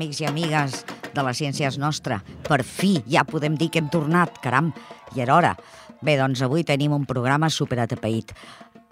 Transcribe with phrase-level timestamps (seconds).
[0.00, 0.78] amics i amigues
[1.12, 2.22] de la ciència és nostra.
[2.46, 4.70] Per fi, ja podem dir que hem tornat, caram,
[5.12, 5.50] i era hora.
[6.00, 8.32] Bé, doncs avui tenim un programa superatapeït.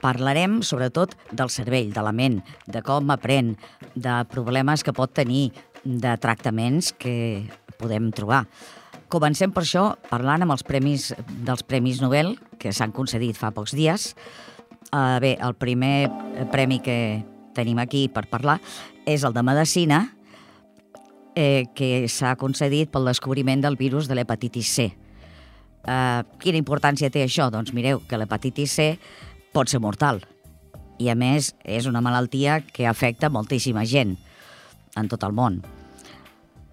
[0.04, 3.54] Parlarem sobretot del cervell, de la ment, de com aprèn,
[3.96, 5.48] de problemes que pot tenir,
[5.82, 7.46] de tractaments que
[7.80, 8.42] podem trobar.
[9.08, 11.08] Comencem per això parlant amb els premis
[11.40, 14.12] dels Premis Nobel que s'han concedit fa pocs dies.
[14.92, 16.10] Uh, bé, el primer
[16.52, 17.24] premi que
[17.56, 18.60] tenim aquí per parlar
[19.08, 20.04] és el de Medicina,
[21.38, 24.88] eh, que s'ha concedit pel descobriment del virus de l'hepatitis C.
[25.86, 27.46] Eh, quina importància té això?
[27.54, 28.88] Doncs mireu, que l'hepatitis C
[29.54, 30.24] pot ser mortal.
[30.98, 34.16] I a més, és una malaltia que afecta moltíssima gent
[34.98, 35.60] en tot el món.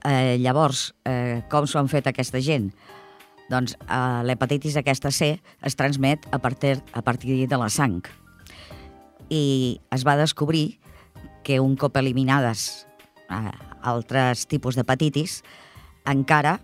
[0.05, 2.71] Eh, llavors, eh, com s'ho han fet aquesta gent?
[3.51, 8.01] Doncs eh, l'hepatitis aquesta C es transmet a partir, a partir de la sang.
[9.29, 10.79] I es va descobrir
[11.45, 12.87] que un cop eliminades
[13.29, 13.53] eh,
[13.85, 15.41] altres tipus d'hepatitis,
[16.09, 16.59] encara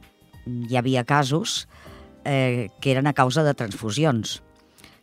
[0.45, 1.67] hi havia casos
[2.25, 4.41] eh, que eren a causa de transfusions.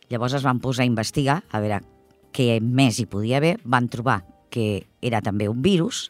[0.09, 1.81] Llavors es van posar a investigar a veure
[2.35, 6.09] què més hi podia haver, van trobar que era també un virus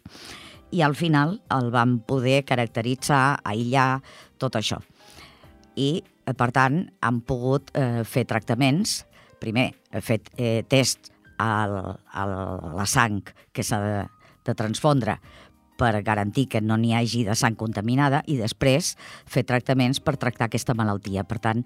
[0.72, 4.02] i al final el van poder caracteritzar, aïllar,
[4.38, 4.80] tot això.
[5.76, 9.04] I, eh, per tant, han pogut eh, fer tractaments.
[9.42, 13.22] Primer, he fet eh, test a la sang
[13.56, 14.00] que s'ha de,
[14.46, 15.16] de transfondre
[15.80, 20.50] per garantir que no n'hi hagi de sang contaminada i després fer tractaments per tractar
[20.50, 21.24] aquesta malaltia.
[21.24, 21.64] Per tant,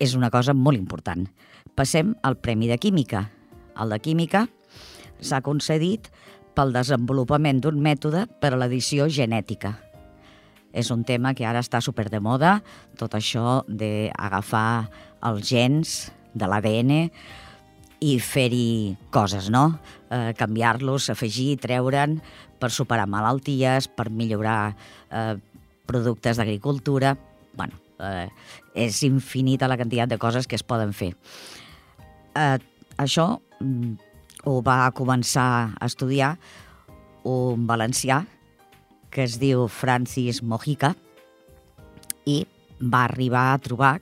[0.00, 1.26] és una cosa molt important.
[1.76, 3.26] Passem al Premi de Química.
[3.76, 4.46] El de Química
[5.20, 6.08] s'ha concedit
[6.56, 9.76] pel desenvolupament d'un mètode per a l'edició genètica.
[10.76, 12.60] És un tema que ara està super de moda,
[13.00, 14.88] tot això d'agafar
[15.24, 15.96] els gens
[16.36, 17.10] de l'ADN,
[18.04, 19.78] i fer-hi coses, no?
[20.12, 22.18] Eh, Canviar-los, afegir, treure'n
[22.58, 24.74] per superar malalties, per millorar
[25.10, 25.34] eh,
[25.86, 27.16] productes d'agricultura...
[27.56, 28.28] bueno, eh,
[28.76, 31.14] és infinita la quantitat de coses que es poden fer.
[32.36, 32.58] Eh,
[33.00, 33.94] això mm,
[34.44, 36.34] ho va començar a estudiar
[37.24, 38.20] un valencià
[39.10, 40.92] que es diu Francis Mojica
[42.28, 42.42] i
[42.80, 43.94] va arribar a trobar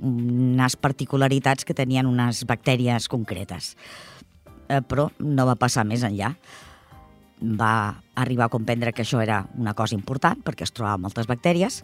[0.00, 3.76] unes particularitats que tenien unes bactèries concretes.
[4.70, 6.32] Eh, però no va passar més enllà.
[7.40, 11.82] Va arribar a comprendre que això era una cosa important, perquè es trobaven moltes bactèries,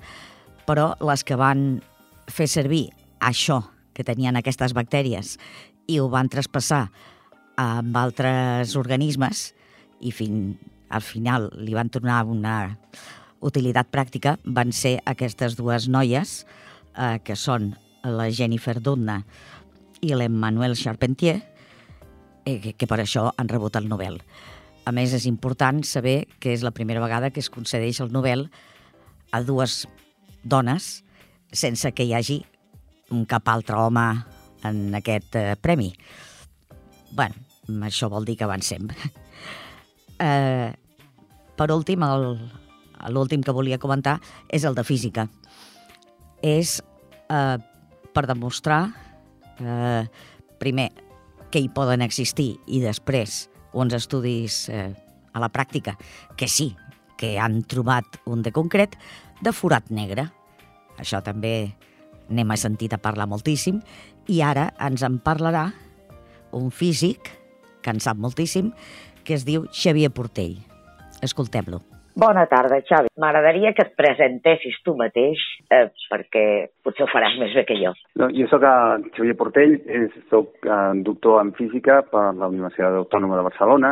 [0.66, 1.80] però les que van
[2.28, 2.90] fer servir
[3.20, 3.62] això
[3.96, 5.36] que tenien aquestes bactèries
[5.88, 6.88] i ho van traspassar
[7.56, 9.52] amb altres organismes
[10.04, 10.56] i fin,
[10.92, 12.56] al final li van tornar una
[13.40, 16.42] utilitat pràctica van ser aquestes dues noies
[16.96, 17.72] eh, que són
[18.04, 19.22] la Jennifer Doudna
[20.04, 21.40] i l'Emmanuel Charpentier,
[22.44, 24.20] eh, que, que per això han rebut el Nobel.
[24.86, 28.46] A més, és important saber que és la primera vegada que es concedeix el Nobel
[29.34, 29.84] a dues
[30.46, 31.02] dones
[31.50, 32.36] sense que hi hagi
[33.26, 34.04] cap altre home
[34.66, 35.92] en aquest eh, premi.
[37.10, 37.34] bueno,
[37.86, 38.86] això vol dir que avancem.
[40.20, 40.70] eh,
[41.56, 42.04] per últim,
[43.08, 45.26] l'últim que volia comentar és el de física.
[46.42, 46.78] És
[47.30, 47.58] eh,
[48.12, 48.92] per demostrar,
[49.58, 50.06] eh,
[50.60, 50.90] primer,
[51.50, 54.92] que hi poden existir i després uns estudis eh,
[55.32, 55.96] a la pràctica
[56.36, 56.74] que sí,
[57.16, 58.96] que han trobat un de concret,
[59.40, 60.28] de forat negre.
[61.00, 61.72] Això també
[62.28, 63.80] n'hem sentit a parlar moltíssim
[64.28, 65.68] i ara ens en parlarà
[66.56, 67.30] un físic
[67.82, 68.72] que en sap moltíssim,
[69.22, 70.58] que es diu Xavier Portell.
[71.22, 71.95] Escoltem-lo.
[72.16, 73.10] Bona tarda, Xavi.
[73.20, 76.44] M'agradaria que et presentessis tu mateix, eh, perquè
[76.80, 77.92] potser ho faràs més bé que jo.
[78.16, 78.64] No, jo sóc
[79.18, 79.74] Xavier Portell,
[80.30, 80.64] sóc
[81.04, 83.90] doctor en física per la Universitat Autònoma de Barcelona.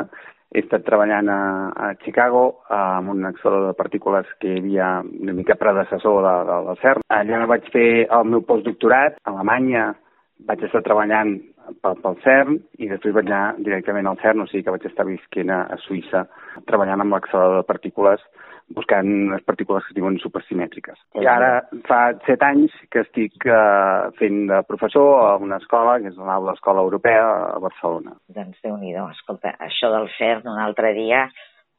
[0.54, 1.38] He estat treballant a,
[1.74, 6.58] a Chicago amb un accelerador de partícules que hi havia una mica predecessor de, de,
[6.70, 7.04] del CERN.
[7.12, 9.20] Allà vaig fer el meu postdoctorat.
[9.26, 9.90] A Alemanya
[10.48, 11.36] vaig estar treballant
[11.82, 15.06] pel, pel CERN i després vaig anar directament al CERN, o sigui que vaig estar
[15.08, 16.24] visquent a, a Suïssa
[16.68, 18.24] treballant amb l'accelerador de partícules
[18.74, 20.96] buscant les partícules que es diuen supersimètriques.
[21.20, 21.50] I ara
[21.88, 26.54] fa set anys que estic uh, fent de professor a una escola, que és l'aula
[26.56, 28.16] Escola Europea a Barcelona.
[28.32, 31.26] Doncs déu nhi escolta, això del CERN un altre dia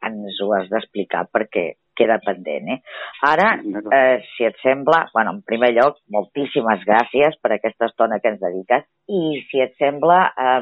[0.06, 2.72] ens ho has d'explicar perquè queda pendent.
[2.76, 2.80] Eh?
[3.28, 3.52] Ara,
[3.98, 8.42] eh, si et sembla, bueno, en primer lloc, moltíssimes gràcies per aquesta estona que ens
[8.44, 10.60] dediques i, si et sembla, eh,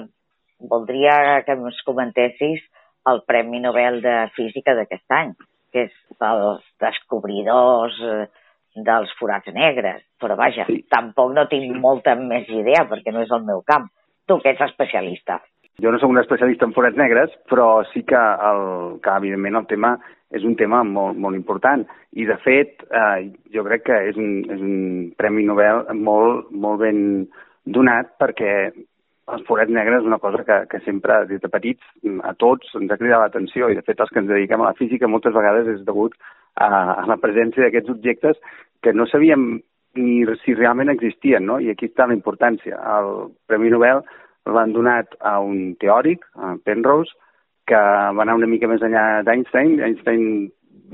[0.69, 2.62] voldria que ens comentessis
[3.09, 5.33] el Premi Nobel de Física d'aquest any,
[5.74, 8.27] que és els descobridors eh,
[8.75, 10.03] dels forats negres.
[10.21, 10.83] Però vaja, sí.
[10.91, 13.89] tampoc no tinc molta més idea perquè no és el meu camp.
[14.27, 15.41] Tu, que ets especialista.
[15.81, 18.19] Jo no sóc un especialista en forats negres, però sí que,
[18.50, 19.95] el, que evidentment, el tema
[20.33, 21.85] és un tema molt, molt important.
[22.18, 26.81] I, de fet, eh, jo crec que és un, és un Premi Nobel molt, molt
[26.81, 27.00] ben
[27.63, 28.53] donat perquè
[29.33, 31.83] els forats negres és una cosa que, que sempre, des de petits,
[32.27, 34.80] a tots ens ha cridat l'atenció i, de fet, els que ens dediquem a la
[34.80, 36.18] física moltes vegades és degut
[36.56, 36.68] a,
[37.03, 38.41] a la presència d'aquests objectes
[38.83, 39.62] que no sabíem
[39.95, 41.59] ni si realment existien, no?
[41.62, 42.80] I aquí està la importància.
[42.97, 44.01] El Premi Nobel
[44.50, 47.13] l'han donat a un teòric, a Penrose,
[47.68, 49.80] que va anar una mica més enllà d'Einstein.
[49.88, 50.24] Einstein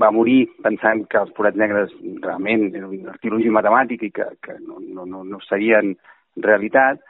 [0.00, 4.56] va morir pensant que els forats negres realment era un artilogi matemàtic i que, que
[4.60, 5.94] no, no, no, no serien
[6.40, 7.02] realitat,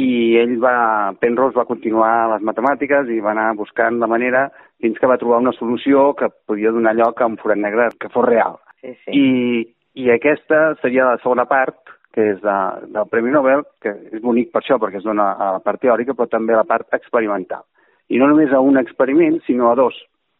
[0.00, 4.46] i ell va, Penrose va continuar les matemàtiques i va anar buscant la manera
[4.80, 8.08] fins que va trobar una solució que podia donar lloc a un forat negre que
[8.14, 8.56] fos real.
[8.80, 9.10] Sí, sí.
[9.12, 9.66] I,
[10.04, 11.76] I aquesta seria la segona part,
[12.14, 12.56] que és de,
[12.94, 16.16] del Premi Nobel, que és bonic per això, perquè es dona a la part teòrica,
[16.16, 17.66] però també a la part experimental.
[18.10, 19.94] I no només a un experiment, sinó a dos,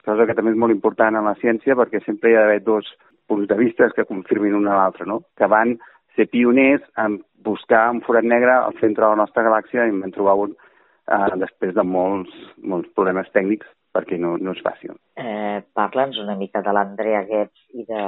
[0.04, 2.88] cosa que també és molt important en la ciència, perquè sempre hi ha d'haver dos
[3.30, 5.20] punts de vista que confirmin un a l'altre, no?
[5.38, 5.76] que van
[6.16, 10.00] ser pioners en buscar un forat negre al centre de la nostra galàxia i en
[10.02, 12.32] vam trobar un eh, després de molts,
[12.72, 14.94] molts problemes tècnics perquè no, no és fàcil.
[15.18, 18.02] Eh, Parla'ns una mica de l'Andrea Goetz i de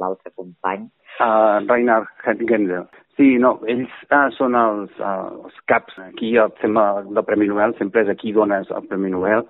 [0.00, 0.88] l'altre company.
[1.16, 2.08] Uh, Reinhard
[2.48, 2.86] Genzel.
[3.16, 5.94] Sí, no, ells uh, són els, uh, els caps.
[6.10, 9.46] Aquí el tema del Premi Nobel sempre és aquí dones el Premi Nobel.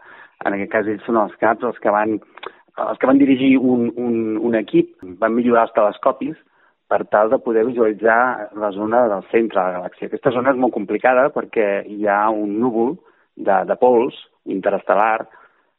[0.47, 2.21] En aquest cas ells són els caps, els que van,
[2.85, 6.39] els que van dirigir un, un, un equip, van millorar els telescopis
[6.87, 10.07] per tal de poder visualitzar la zona del centre de la galàxia.
[10.07, 12.95] Aquesta zona és molt complicada perquè hi ha un núvol
[13.35, 14.15] de, de pols
[14.47, 15.27] interestel·lar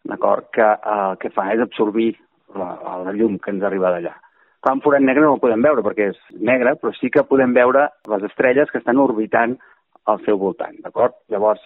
[0.07, 2.13] que el eh, que fa és absorbir
[2.55, 2.75] la,
[3.07, 4.13] la llum que ens arriba d'allà.
[4.61, 6.21] Clar, un forat negre no el podem veure perquè és
[6.51, 9.57] negre, però sí que podem veure les estrelles que estan orbitant
[10.07, 11.17] al seu voltant, d'acord?
[11.29, 11.61] Llavors,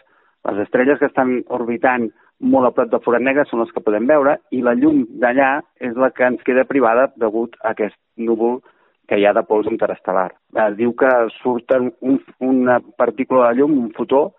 [0.50, 2.10] les estrelles que estan orbitant
[2.42, 5.52] molt a prop del forat negre són les que podem veure i la llum d'allà
[5.80, 8.60] és la que ens queda privada degut a aquest núvol
[9.08, 10.30] que hi ha de pols interestel·lar.
[10.66, 11.10] Es diu que
[11.42, 14.32] surten un, una partícula de llum, un fotó,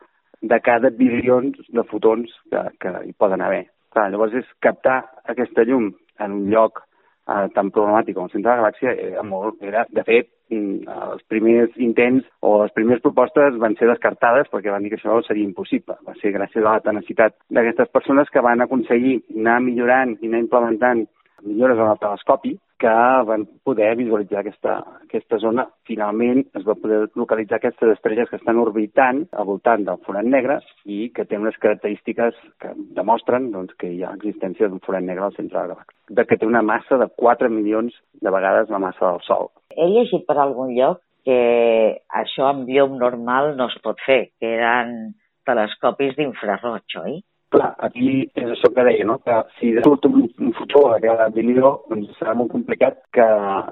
[0.43, 3.66] de cada bilions de fotons que, que hi poden haver.
[3.94, 6.82] Clar, llavors és captar aquesta llum en un lloc
[7.28, 10.98] eh, tan problemàtic com el centre de la galàxia era molt, era, de fet, mm,
[11.12, 15.20] els primers intents o les primeres propostes van ser descartades perquè van dir que això
[15.26, 15.96] seria impossible.
[16.06, 20.44] Va ser gràcies a la tenacitat d'aquestes persones que van aconseguir anar millorant i anar
[20.46, 21.06] implementant
[21.44, 22.92] millores en el telescopi que
[23.28, 24.72] van poder visualitzar aquesta,
[25.04, 25.68] aquesta zona.
[25.86, 30.58] Finalment es va poder localitzar aquestes estrelles que estan orbitant al voltant del forat negre
[30.84, 35.28] i que tenen unes característiques que demostren doncs, que hi ha existència d'un forat negre
[35.28, 38.82] al centre de la galàxia, que té una massa de 4 milions de vegades la
[38.82, 39.50] massa del Sol.
[39.78, 41.40] He llegit per algun lloc que
[42.18, 45.12] això amb llum normal no es pot fer, que eren
[45.46, 47.20] telescopis d'infraroig, oi?
[47.52, 49.19] Clar, aquí és això que deia, no?
[49.26, 53.26] que si surt un, un fotó a cada milió, doncs serà molt complicat que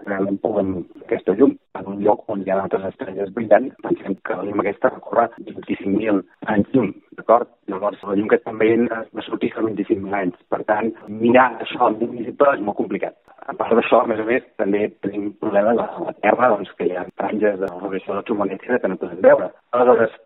[0.05, 0.75] realment puguem
[1.07, 3.71] aquesta llum en un lloc on hi ha altres estrelles brillant.
[3.87, 6.21] Pensem que la llum aquesta recorre 25.000
[6.53, 7.49] anys llum, d'acord?
[7.73, 10.39] Llavors, la llum que estan veient va sortir fa 25.000 anys.
[10.53, 10.93] Per tant,
[11.25, 13.17] mirar això amb llum visible és molt complicat.
[13.49, 16.91] A part d'això, a més a més, també tenim problemes a la Terra, doncs, que
[16.91, 19.55] hi ha franges de radiació electromagnètica que no podem veure.
[19.73, 20.21] Aleshores,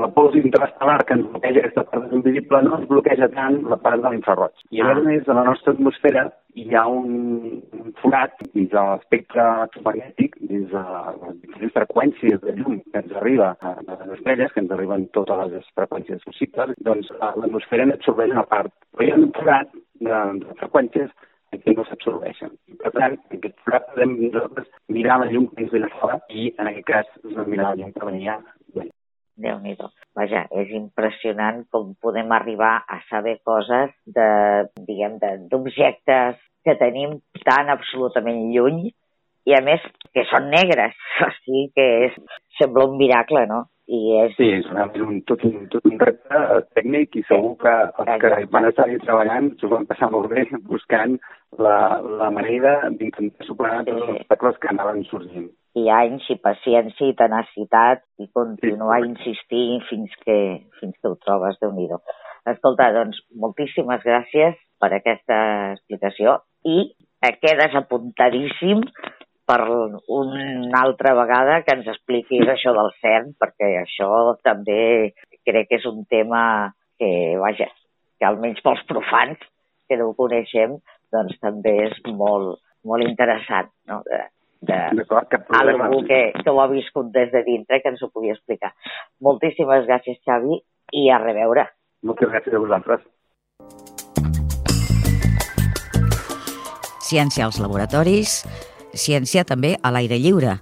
[0.00, 4.02] la pols interestel·lar que ens bloqueja aquesta part invisible no ens bloqueja tant la part
[4.02, 4.64] de l'infraroig.
[4.74, 6.24] I a més a més, a la nostra atmosfera
[6.58, 12.56] hi ha un, un forat dins de l'espectre electromagnètic, dins de les diferents freqüències de
[12.58, 17.12] llum que ens arriba a, les estrelles, que ens arriben totes les freqüències possibles, doncs
[17.20, 18.74] l'atmosfera n'absorbeix una part.
[18.96, 21.14] Però hi ha un forat de, de freqüències
[21.56, 22.52] que no s'absorbeixen.
[22.82, 26.18] Per tant, en aquest forat podem nosaltres mirar la llum que ens ve de fora
[26.28, 27.12] i, en aquest cas,
[27.46, 28.36] mirar la llum que venia
[29.38, 29.76] déu nhi
[30.18, 34.28] Vaja, és impressionant com podem arribar a saber coses de,
[34.88, 35.18] diguem,
[35.50, 38.88] d'objectes que tenim tan absolutament lluny
[39.48, 40.94] i a més que són negres,
[41.26, 42.22] o sigui que és,
[42.60, 43.64] sembla un miracle, no?
[43.88, 44.34] I és...
[44.36, 44.66] Sí, és
[45.00, 46.40] un, tot, un, tot un repte
[46.76, 51.16] tècnic i segur que els que van estar treballant s'ho van passar molt bé buscant
[51.56, 51.78] la,
[52.20, 57.16] la manera d'intentar superar tots els obstacles que anaven sorgint i anys i paciència i
[57.18, 60.38] tenacitat i continuar insistint fins que,
[60.80, 61.88] fins que ho trobes, de nhi
[62.48, 65.38] Escolta, doncs, moltíssimes gràcies per aquesta
[65.74, 66.94] explicació i
[67.42, 68.80] quedes apuntadíssim
[69.48, 75.14] per una altra vegada que ens expliquis això del CERN, perquè això també
[75.48, 76.42] crec que és un tema
[77.00, 77.68] que, vaja,
[78.18, 79.40] que almenys pels profans
[79.88, 80.76] que no ho coneixem,
[81.12, 83.72] doncs també és molt, molt interessant.
[83.88, 84.02] No?
[85.86, 88.72] Algú que, que ho ha viscut des de dintre, que ens ho pugui explicar.
[89.22, 90.58] Moltíssimes gràcies, Xavi,
[90.98, 91.68] i a reveure.
[92.02, 93.06] Moltes gràcies a vosaltres.
[97.08, 98.42] ciència als laboratoris,
[98.92, 100.58] ciència també a l'aire lliure.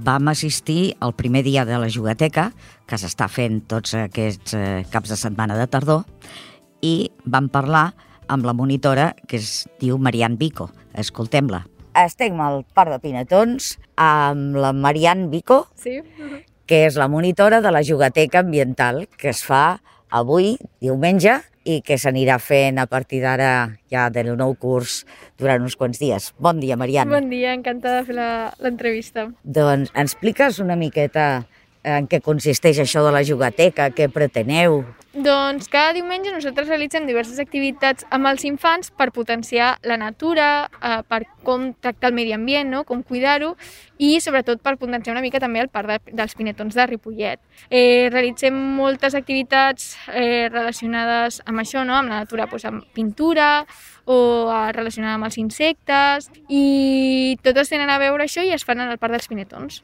[0.00, 2.50] Vam assistir al primer dia de la jugateca,
[2.86, 6.04] que s'està fent tots aquests eh, caps de setmana de tardor,
[6.84, 7.90] i vam parlar
[8.30, 10.70] amb la monitora que es diu Marian Vico.
[10.94, 11.64] Escoltem-la.
[11.94, 16.00] Estem al Parc de Pinetons amb la Marian Vico, Sí.
[16.66, 19.80] que és la monitora de la jugateca ambiental que es fa
[20.10, 25.04] avui, diumenge, i que s'anirà fent a partir d'ara ja del nou curs
[25.36, 26.32] durant uns quants dies.
[26.38, 27.08] Bon dia, Marian.
[27.10, 29.26] Bon dia, encantada de fer la- l'entrevista.
[29.44, 31.46] Doncs ens expliques una miqueta
[31.82, 34.82] en què consisteix això de la jugateca, què preteneu?
[35.10, 41.00] Doncs cada diumenge nosaltres realitzem diverses activitats amb els infants per potenciar la natura, eh,
[41.02, 42.84] per com tractar el medi ambient, no?
[42.84, 43.56] com cuidar-ho,
[43.98, 47.42] i sobretot per potenciar una mica també el parc de, dels Pinetons de Ripollet.
[47.70, 51.98] Eh, realitzem moltes activitats eh, relacionades amb això, no?
[51.98, 53.64] amb la natura, doncs, amb pintura
[54.04, 58.78] o eh, relacionada amb els insectes, i totes tenen a veure això i es fan
[58.78, 59.82] en el parc dels Pinetons.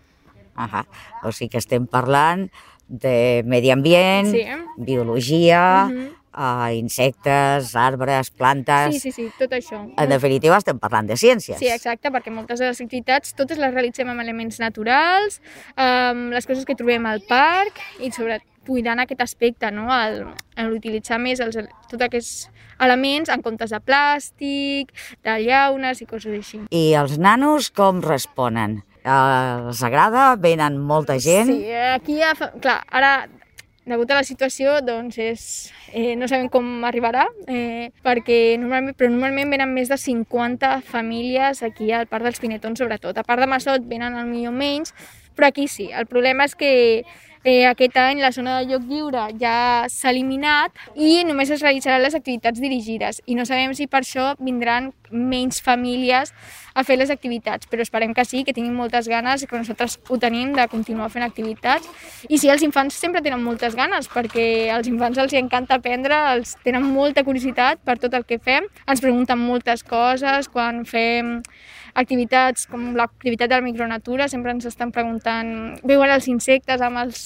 [0.56, 0.86] Ahà.
[1.22, 2.48] O sigui que estem parlant
[2.88, 4.44] de medi ambient, Sí.
[4.76, 6.08] biologia, Mhm.
[6.36, 8.94] uh, insectes, arbres, plantes...
[8.94, 9.80] Sí, sí, sí, tot això.
[9.96, 11.58] En definitiva, estem parlant de ciències.
[11.58, 15.40] Sí, exacte, perquè moltes de les activitats totes les realitzem amb elements naturals,
[15.76, 19.86] amb les coses que trobem al parc i sobre cuidant aquest aspecte, no?
[19.94, 21.56] el, el utilitzar més els,
[21.88, 22.50] tots aquests
[22.82, 24.90] elements en comptes de plàstic,
[25.22, 26.60] de llaunes i coses així.
[26.74, 28.82] I els nanos com responen?
[29.06, 30.34] Els agrada?
[30.42, 31.52] Venen molta gent?
[31.52, 33.12] Sí, aquí, ja clar, ara
[33.86, 35.42] degut a la situació, doncs és,
[35.92, 41.62] eh, no sabem com arribarà, eh, perquè normalment, però normalment venen més de 50 famílies
[41.62, 43.16] aquí al Parc dels Pinetons, sobretot.
[43.16, 44.92] A part de Massot venen al millor menys,
[45.36, 45.88] però aquí sí.
[45.92, 47.04] El problema és que
[47.44, 52.02] eh, aquest any la zona de lloc lliure ja s'ha eliminat i només es realitzaran
[52.02, 56.34] les activitats dirigides i no sabem si per això vindran menys famílies
[56.76, 59.96] a fer les activitats, però esperem que sí, que tinguin moltes ganes i que nosaltres
[60.10, 61.88] ho tenim de continuar fent activitats.
[62.28, 66.18] I sí, els infants sempre tenen moltes ganes, perquè als infants els hi encanta aprendre,
[66.36, 71.40] els tenen molta curiositat per tot el que fem, ens pregunten moltes coses, quan fem
[71.96, 75.48] activitats com l'activitat de la micronatura, sempre ens estan preguntant,
[75.86, 77.22] veuen els insectes amb els,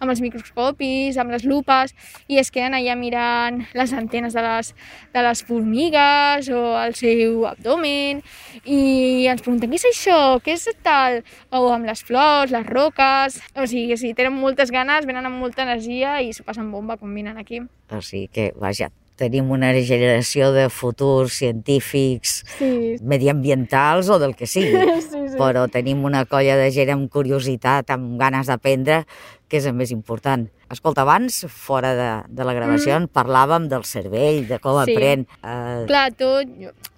[0.00, 1.94] amb els microscopis, amb les lupes,
[2.32, 4.72] i es queden allà mirant les antenes de les,
[5.14, 8.24] de les formigues o el seu abdomen,
[8.64, 10.18] i ens pregunten, què és això?
[10.44, 11.20] Què és tal?
[11.52, 13.40] O amb les flors, les roques...
[13.54, 17.14] O sigui, sí, tenen moltes ganes, venen amb molta energia i s'ho passen bomba quan
[17.14, 17.62] vinen aquí.
[17.92, 24.46] O sigui que, vaja, tenim una generació de futurs científics Sí, mediambientals o del que
[24.46, 25.36] sigui, sí, sí.
[25.38, 29.04] però tenim una colla de gent amb curiositat, amb ganes d'aprendre,
[29.48, 30.48] que és el més important.
[30.72, 34.84] Escolta, abans, fora de, de la gravació, en parlàvem del cervell, de com Mm.
[34.88, 34.94] Sí.
[34.96, 35.26] aprèn.
[35.44, 36.48] Eh, Clar, tot,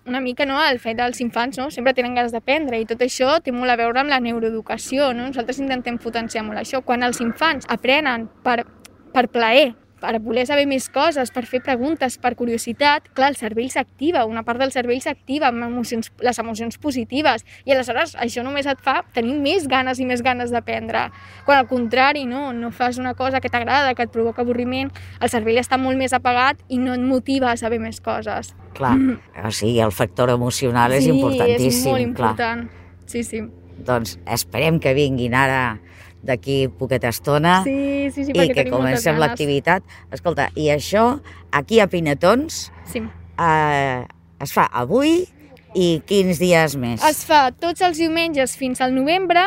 [0.06, 3.40] una mica, no?, el fet dels infants, no?, sempre tenen ganes d'aprendre i tot això
[3.42, 5.26] té molt a veure amb la neuroeducació, no?
[5.28, 6.80] Nosaltres intentem potenciar molt això.
[6.86, 8.62] Quan els infants aprenen per,
[9.12, 9.74] per plaer,
[10.06, 14.44] per voler saber més coses, per fer preguntes, per curiositat, clar, el cervell s'activa, una
[14.46, 19.00] part del cervell s'activa amb emocions, les emocions positives i aleshores això només et fa
[19.16, 21.08] tenir més ganes i més ganes d'aprendre.
[21.46, 25.32] Quan al contrari, no, no fas una cosa que t'agrada, que et provoca avorriment, el
[25.32, 28.54] cervell està molt més apagat i no et motiva a saber més coses.
[28.76, 28.94] clar,
[29.40, 31.80] o sigui, el factor emocional és sí, importantíssim.
[31.80, 32.06] és molt clar.
[32.08, 32.66] important.
[33.08, 33.40] Sí, sí.
[33.86, 35.78] Doncs esperem que vinguin ara
[36.26, 39.82] d'aquí poqueta estona Sí, sí, sí, i que comencem l'activitat.
[40.12, 41.20] Escolta, i això,
[41.52, 43.02] aquí a Pinetons, Sí.
[43.38, 44.04] eh,
[44.40, 45.24] es fa avui
[45.74, 47.02] i quins dies més?
[47.04, 49.44] Es fa tots els diumenges fins al novembre,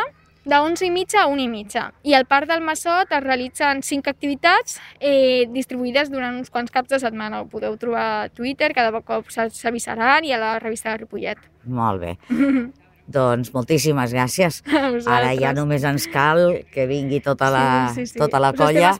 [0.49, 1.91] de 11 i mitja a 1 i mitja.
[2.03, 6.89] I al Parc del Massot es realitzen 5 activitats eh, distribuïdes durant uns quants caps
[6.89, 7.41] de setmana.
[7.43, 11.37] Ho podeu trobar a Twitter, cada cop s'avisaran, i a la revista de Ripollet.
[11.65, 12.15] Molt bé.
[13.09, 14.61] Doncs moltíssimes gràcies.
[15.15, 18.19] Ara ja només ens cal que vingui tota la, sí, sí, sí.
[18.21, 18.93] tota la colla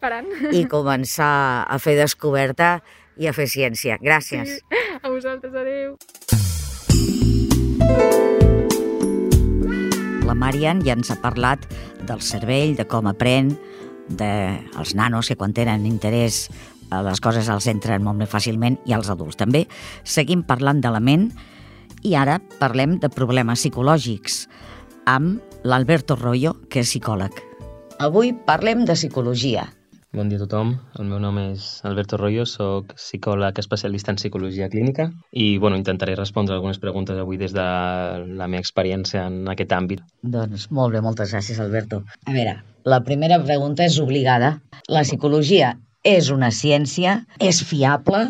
[0.49, 2.79] i començar a fer descoberta
[3.19, 3.99] i a fer ciència.
[4.01, 4.63] Gràcies.
[5.03, 5.93] A vosaltres, adeu.
[10.25, 11.63] La Marian ja ens ha parlat
[12.05, 13.53] del cervell, de com aprèn,
[14.09, 16.47] dels nanos que quan tenen interès
[16.89, 19.67] a les coses els entren molt més fàcilment i als adults també.
[20.03, 21.29] Seguim parlant de la ment
[22.03, 24.45] i ara parlem de problemes psicològics
[25.09, 27.35] amb l'Alberto Royo, que és psicòleg.
[27.99, 29.65] Avui parlem de psicologia.
[30.15, 34.69] Bon dia a tothom, el meu nom és Alberto Royo, sóc psicòleg especialista en psicologia
[34.71, 37.65] clínica i bueno, intentaré respondre algunes preguntes avui des de
[38.39, 40.01] la meva experiència en aquest àmbit.
[40.23, 42.01] Doncs molt bé, moltes gràcies, Alberto.
[42.25, 42.57] A veure,
[42.89, 44.55] la primera pregunta és obligada.
[44.89, 47.19] La psicologia és una ciència?
[47.37, 48.25] És fiable?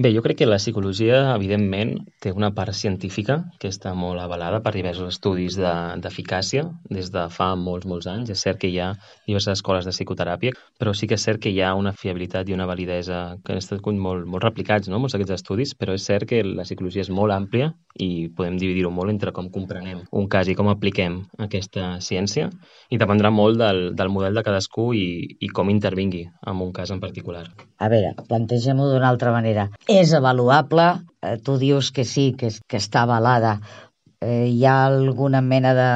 [0.00, 1.90] Bé, jo crec que la psicologia, evidentment,
[2.24, 7.26] té una part científica que està molt avalada per diversos estudis d'eficàcia de, des de
[7.34, 8.30] fa molts, molts anys.
[8.32, 8.86] És cert que hi ha
[9.26, 12.56] diverses escoles de psicoteràpia, però sí que és cert que hi ha una fiabilitat i
[12.56, 16.30] una validesa que han estat molt, molt replicats, no?, molts d'aquests estudis, però és cert
[16.32, 20.48] que la psicologia és molt àmplia i podem dividir-ho molt entre com comprenem un cas
[20.48, 22.48] i com apliquem aquesta ciència
[22.90, 25.04] i dependrà molt del, del model de cadascú i,
[25.40, 27.44] i com intervingui en un cas en particular.
[27.78, 29.68] A veure, plantegem-ho d'una altra manera.
[29.88, 30.88] És avaluable?
[31.22, 33.58] Eh, tu dius que sí, que, que està avalada.
[34.20, 35.90] Eh, hi ha alguna mena de,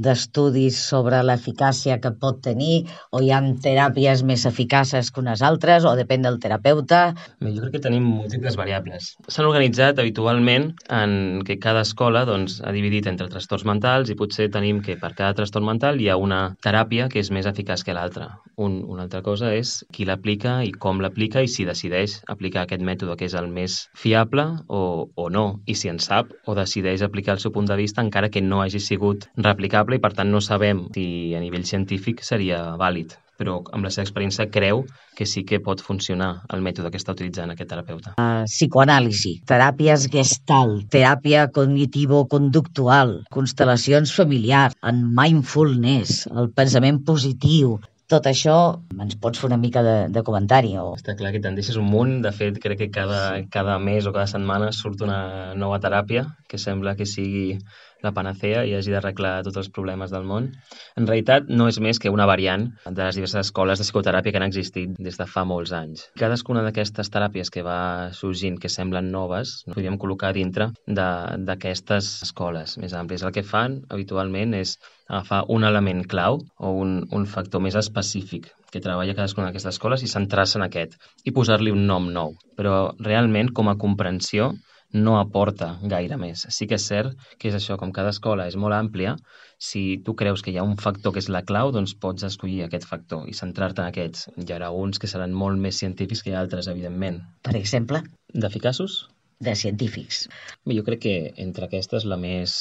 [0.00, 5.84] d'estudis sobre l'eficàcia que pot tenir o hi ha teràpies més eficaces que unes altres
[5.84, 7.02] o depèn del terapeuta?
[7.40, 9.12] Bé, jo crec que tenim múltiples variables.
[9.28, 14.48] S'han organitzat habitualment en que cada escola doncs, ha dividit entre trastorns mentals i potser
[14.52, 17.96] tenim que per cada trastorn mental hi ha una teràpia que és més eficaç que
[17.96, 18.30] l'altra.
[18.56, 22.82] Un, una altra cosa és qui l'aplica i com l'aplica i si decideix aplicar aquest
[22.82, 27.04] mètode que és el més fiable o, o no, i si en sap o decideix
[27.04, 30.30] aplicar el seu punt de vista encara que no hagi sigut replicable i per tant
[30.30, 34.84] no sabem si a nivell científic seria vàlid però amb la seva experiència creu
[35.18, 38.14] que sí que pot funcionar el mètode que està utilitzant aquest terapeuta.
[38.14, 47.80] Uh, psicoanàlisi, teràpies gestalt, teràpia cognitivo-conductual, constel·lacions familiars, en mindfulness, el pensament positiu,
[48.12, 48.56] tot això
[49.00, 50.74] ens pots fer una mica de, de comentari.
[50.76, 50.92] O...
[50.98, 52.18] Està clar que te'n deixes un munt.
[52.24, 53.22] De fet, crec que cada,
[53.54, 57.56] cada mes o cada setmana surt una nova teràpia que sembla que sigui
[58.02, 60.50] la panacea i hagi d'arreglar tots els problemes del món.
[60.98, 64.40] En realitat, no és més que una variant de les diverses escoles de psicoteràpia que
[64.40, 66.08] han existit des de fa molts anys.
[66.18, 72.78] Cadascuna d'aquestes teràpies que va sorgint, que semblen noves, no podríem col·locar dintre d'aquestes escoles
[72.82, 73.22] més àmplies.
[73.22, 74.76] El que fan, habitualment, és
[75.08, 80.02] agafar un element clau o un, un factor més específic que treballa cadascuna d'aquestes escoles
[80.02, 80.96] i centrar-se en aquest
[81.28, 82.36] i posar-li un nom nou.
[82.56, 84.52] Però realment, com a comprensió,
[84.92, 86.44] no aporta gaire més.
[86.56, 89.16] Sí que és cert que és això, com cada escola és molt àmplia,
[89.58, 92.62] si tu creus que hi ha un factor que és la clau, doncs pots escollir
[92.66, 94.28] aquest factor i centrar-te en aquests.
[94.36, 97.22] Hi haurà uns que seran molt més científics que altres, evidentment.
[97.42, 98.02] Per exemple?
[98.34, 99.06] D'eficaços?
[99.42, 100.26] De científics.
[100.68, 102.54] Jo crec que entre aquestes la més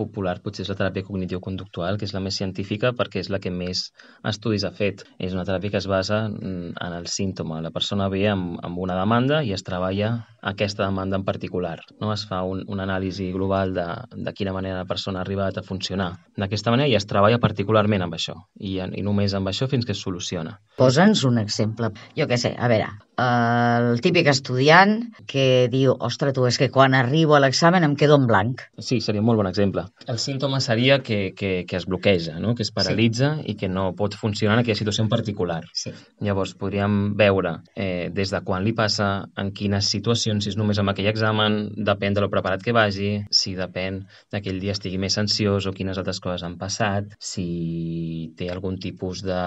[0.00, 3.52] popular potser és la teràpia cognitiu-conductual, que és la més científica perquè és la que
[3.54, 3.86] més
[4.32, 5.04] estudis ha fet.
[5.18, 7.60] És una teràpia que es basa en el símptoma.
[7.64, 10.12] La persona ve amb, amb una demanda i es treballa
[10.52, 11.78] aquesta demanda en particular.
[12.00, 13.86] No es fa un, un anàlisi global de,
[14.16, 16.10] de quina manera la persona ha arribat a funcionar
[16.40, 19.96] d'aquesta manera i es treballa particularment amb això i, i només amb això fins que
[19.96, 20.56] es soluciona.
[20.80, 21.92] Posa'ns un exemple.
[22.16, 24.96] Jo què sé, a veure, el típic estudiant
[25.28, 28.64] que diu, ostres, tu, és que quan arribo a l'examen em quedo en blanc.
[28.78, 29.84] Sí, seria un molt bon exemple.
[30.08, 32.54] El símptoma seria que, que, que es bloqueja, no?
[32.54, 33.52] que es paralitza sí.
[33.52, 35.60] i que no pot funcionar en aquella situació en particular.
[35.74, 35.92] Sí.
[36.24, 40.80] Llavors, podríem veure eh, des de quan li passa, en quines situacions, si és només
[40.80, 44.02] amb aquell examen, depèn de lo preparat que vagi, si depèn
[44.32, 49.24] d'aquell dia estigui més ansiós o quines altres coses han passat, si té algun tipus
[49.26, 49.40] de,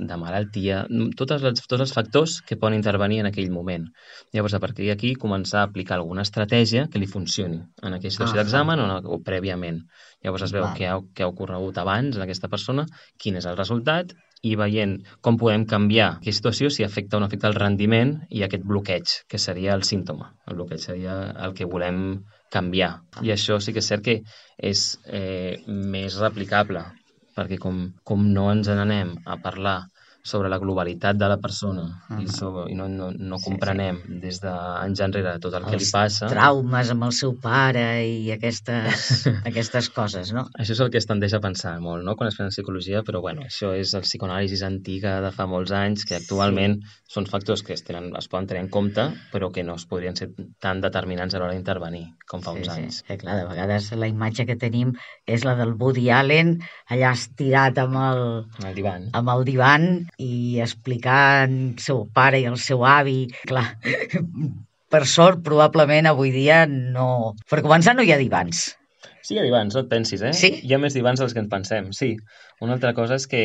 [0.00, 0.84] de malaltia,
[1.18, 3.86] totes les, tots els factors que poden intervenir en aquell moment.
[4.34, 8.38] Llavors, a partir d'aquí, començar a aplicar alguna estratègia que li funcioni en aquella situació
[8.38, 9.82] ah, d'examen o, o prèviament.
[10.24, 12.86] Llavors es veu què ha, què ha ocorregut abans en aquesta persona,
[13.18, 14.14] quin és el resultat
[14.46, 18.44] i veient com podem canviar aquesta situació si afecta o no afecta el rendiment i
[18.46, 20.32] aquest bloqueig, que seria el símptoma.
[20.46, 22.22] El bloqueig seria el que volem
[22.54, 22.92] canviar.
[23.22, 24.20] I això sí que és cert que
[24.70, 26.84] és eh, més replicable,
[27.36, 29.78] perquè com, com no ens n'anem a parlar
[30.28, 32.22] sobre la globalitat de la persona uh -huh.
[32.22, 34.20] i, sobre, i no, no, no comprenem sí, sí.
[34.20, 36.28] des d'anys enrere tot el Els que li passa.
[36.28, 40.48] traumes amb el seu pare i aquestes, aquestes coses, no?
[40.58, 43.20] Això és el que es tendeix a pensar molt, no?, quan es fa psicologia, però
[43.20, 47.02] bueno, això és el psicoanàlisi antiga de fa molts anys, que actualment sí.
[47.14, 50.16] són factors que es, tenen, es poden tenir en compte, però que no es podrien
[50.16, 52.74] ser tan determinants a l'hora d'intervenir, com fa sí, uns sí.
[52.76, 53.02] anys.
[53.06, 54.94] Sí, clar, de vegades la imatge que tenim
[55.26, 56.56] és la del Woody Allen
[56.90, 58.22] allà estirat amb el,
[58.64, 59.08] el divan.
[59.18, 59.88] amb el divan
[60.18, 63.20] i explicar el seu pare i el seu avi.
[63.46, 63.68] Clar,
[64.90, 67.34] per sort, probablement avui dia no...
[67.48, 68.66] Per començar, no hi ha divans.
[69.28, 70.32] Sí, hi ha divans, no et pensis, eh?
[70.32, 70.48] Sí?
[70.64, 72.14] Hi ha més divans dels que ens pensem, sí.
[72.64, 73.42] Una altra cosa és que,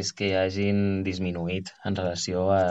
[0.00, 2.62] és que hagin disminuït en relació a...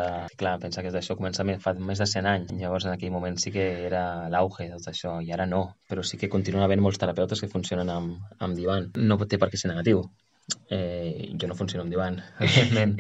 [0.42, 2.56] Clar, pensa que això comença fa més de 100 anys.
[2.58, 5.62] Llavors, en aquell moment sí que era l'auge de tot això, i ara no.
[5.88, 8.90] Però sí que continuen havent molts terapeutes que funcionen amb, amb divan.
[8.98, 10.02] No té per què ser negatiu.
[10.70, 12.94] Eh, jo no funciono amb divan, evidentment,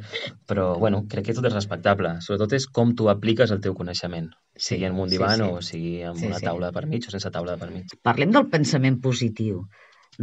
[0.47, 2.13] però bueno, crec que tot és respectable.
[2.25, 4.29] Sobretot és com tu apliques el teu coneixement,
[4.67, 5.49] sigui en un divan sí, sí.
[5.49, 6.47] o sigui en sí, una sí.
[6.47, 7.95] taula de permig o sense taula de permig.
[8.03, 9.63] Parlem del pensament positiu.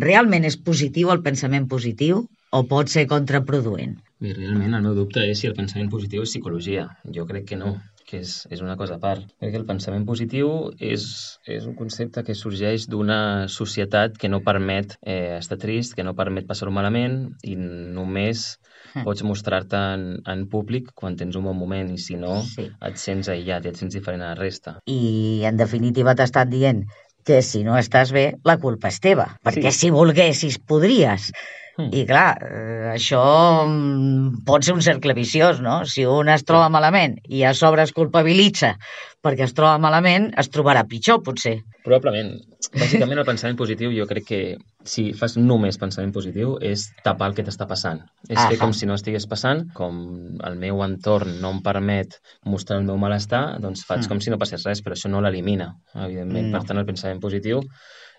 [0.04, 3.96] Realment és positiu el pensament positiu o pot ser contraproduent?
[4.20, 6.88] Bé, realment el meu dubte és si el pensament positiu és psicologia.
[7.16, 7.76] Jo crec que no.
[8.06, 9.24] Que és, és una cosa a part.
[9.40, 11.06] Crec que el pensament positiu és,
[11.50, 16.16] és un concepte que sorgeix d'una societat que no permet eh, estar trist, que no
[16.18, 18.44] permet passar-ho malament i només
[18.92, 19.06] hm.
[19.06, 22.68] pots mostrar-te en, en públic quan tens un bon moment i si no sí.
[22.68, 24.78] et sents aïllat i et sents diferent a la resta.
[24.86, 26.84] I en definitiva t'estan dient
[27.24, 29.86] que si no estàs bé, la culpa és teva, perquè sí.
[29.86, 31.30] si volguessis podries.
[31.76, 31.90] Mm.
[31.90, 33.22] I clar, eh, això
[33.66, 35.80] mm, pot ser un cercle viciós, no?
[35.90, 38.76] Si un es troba malament i a sobre es culpabilitza
[39.24, 41.54] perquè es troba malament, es trobarà pitjor, potser.
[41.84, 42.34] Probablement.
[42.74, 44.40] Bàsicament, el pensament positiu, jo crec que
[44.88, 48.02] si fas només pensament positiu, és tapar el que t'està passant.
[48.28, 48.50] És Aha.
[48.52, 49.98] fer com si no estigués passant, com
[50.44, 54.12] el meu entorn no em permet mostrar el meu malestar, doncs faig mm.
[54.12, 56.50] com si no passés res, però això no l'elimina, evidentment.
[56.50, 56.58] No.
[56.58, 57.64] Per tant, el pensament positiu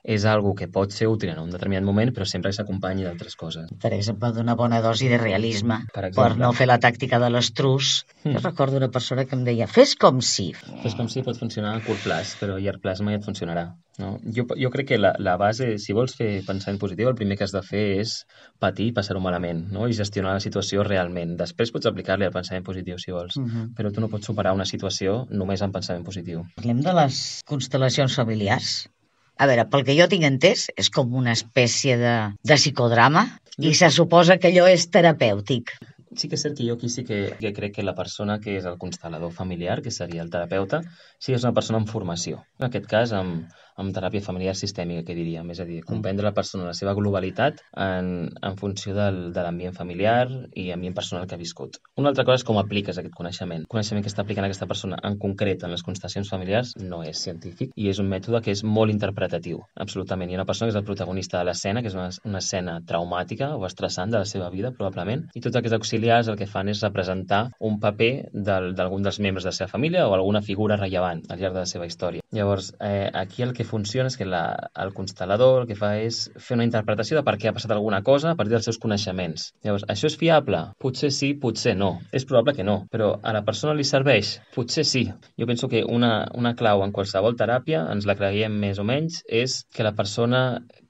[0.06, 3.36] és algo que pot ser útil en un determinat moment, però sempre que s'acompanyi d'altres
[3.40, 3.72] coses.
[3.82, 7.96] Per exemple, d'una bona dosi de realisme, per, per no fer la tàctica de l'estrus.
[8.24, 8.36] Mm.
[8.36, 10.52] Jo recordo una persona que em deia, fes com si.
[10.84, 13.72] Fes com si pot funcionar a curt plaç, però a llarg plaç mai et funcionarà.
[13.98, 14.18] No?
[14.36, 17.46] Jo, jo crec que la, la base, si vols fer pensament positiu, el primer que
[17.48, 18.16] has de fer és
[18.62, 19.88] patir i passar-ho malament no?
[19.88, 21.38] i gestionar la situació realment.
[21.40, 23.56] Després pots aplicar-li el pensament positiu, si vols, uh mhm.
[23.56, 23.70] -huh.
[23.78, 26.44] però tu no pots superar una situació només amb pensament positiu.
[26.60, 28.90] Parlem de les constel·lacions familiars.
[29.36, 32.14] A veure, pel que jo tinc entès, és com una espècie de,
[32.52, 33.26] de psicodrama
[33.60, 35.76] i se suposa que allò és terapèutic.
[36.16, 38.56] Sí que és cert que jo aquí sí que, que crec que la persona que
[38.56, 40.80] és el constel·lador familiar, que seria el terapeuta,
[41.20, 42.46] sí que és una persona amb formació.
[42.62, 46.34] En aquest cas, amb, amb teràpia familiar sistèmica, que diríem, és a dir, comprendre la
[46.36, 51.36] persona la seva globalitat en, en funció del, de l'ambient familiar i ambient personal que
[51.36, 51.80] ha viscut.
[52.00, 53.66] Una altra cosa és com apliques aquest coneixement.
[53.66, 57.22] El coneixement que està aplicant aquesta persona en concret en les constatacions familiars no és
[57.28, 60.32] científic i és un mètode que és molt interpretatiu, absolutament.
[60.32, 62.80] Hi ha una persona que és el protagonista de l'escena, que és una, una escena
[62.88, 66.72] traumàtica o estressant de la seva vida, probablement, i tots aquests auxiliars el que fan
[66.72, 71.26] és representar un paper d'algun dels membres de la seva família o alguna figura rellevant
[71.30, 72.24] al llarg de la seva història.
[72.36, 74.44] Llavors, eh, aquí el que funciona és que la,
[74.84, 78.02] el constel·lador el que fa és fer una interpretació de per què ha passat alguna
[78.06, 79.50] cosa a partir dels seus coneixements.
[79.66, 80.62] Llavors, això és fiable?
[80.82, 81.92] Potser sí, potser no.
[82.16, 84.38] És probable que no, però a la persona li serveix?
[84.56, 85.06] Potser sí.
[85.40, 89.22] Jo penso que una, una clau en qualsevol teràpia, ens la creiem més o menys,
[89.26, 90.46] és que la persona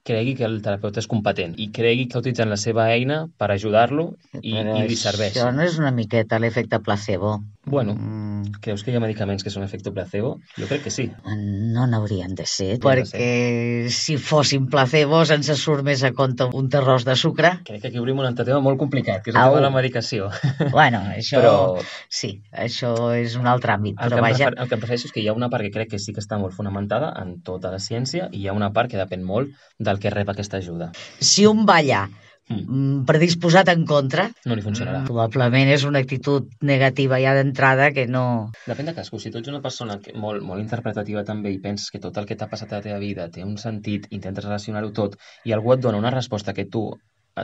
[0.06, 4.12] cregui que el terapeuta és competent i cregui que utilitzant la seva eina per ajudar-lo
[4.38, 5.34] i, i li serveix.
[5.34, 7.36] Això no és una miqueta l'efecte placebo.
[7.66, 8.60] Bueno, mm.
[8.62, 10.36] creus que hi ha medicaments que són efecte placebo?
[10.54, 11.08] Jo crec que sí.
[11.26, 13.90] No n'haurien de ser, perquè ser.
[13.90, 17.50] si fossin placebos ens surt més a compte un terròs de sucre.
[17.66, 19.72] Crec que aquí obrim un altre tema molt complicat, que és el tema de la
[19.74, 20.30] medicació.
[20.76, 21.40] Bueno, això...
[21.40, 21.82] Però...
[22.12, 24.52] Sí, això és un altre àmbit, el però vaja...
[24.52, 26.14] Prefer, el que em prefereixo és que hi ha una part que crec que sí
[26.14, 29.26] que està molt fonamentada en tota la ciència i hi ha una part que depèn
[29.26, 29.50] molt
[29.82, 30.92] del que rep aquesta ajuda.
[31.18, 32.04] Si un va allà
[32.48, 32.62] Mm.
[32.62, 32.98] mm.
[33.08, 35.00] predisposat en contra, no li funcionarà.
[35.00, 35.08] Mm.
[35.10, 38.52] Probablement és una actitud negativa ja d'entrada que no...
[38.68, 39.18] Depèn de cadascú.
[39.22, 42.28] Si tu ets una persona que, molt, molt interpretativa també i penses que tot el
[42.28, 45.74] que t'ha passat a la teva vida té un sentit, intentes relacionar-ho tot i algú
[45.74, 46.86] et dona una resposta que tu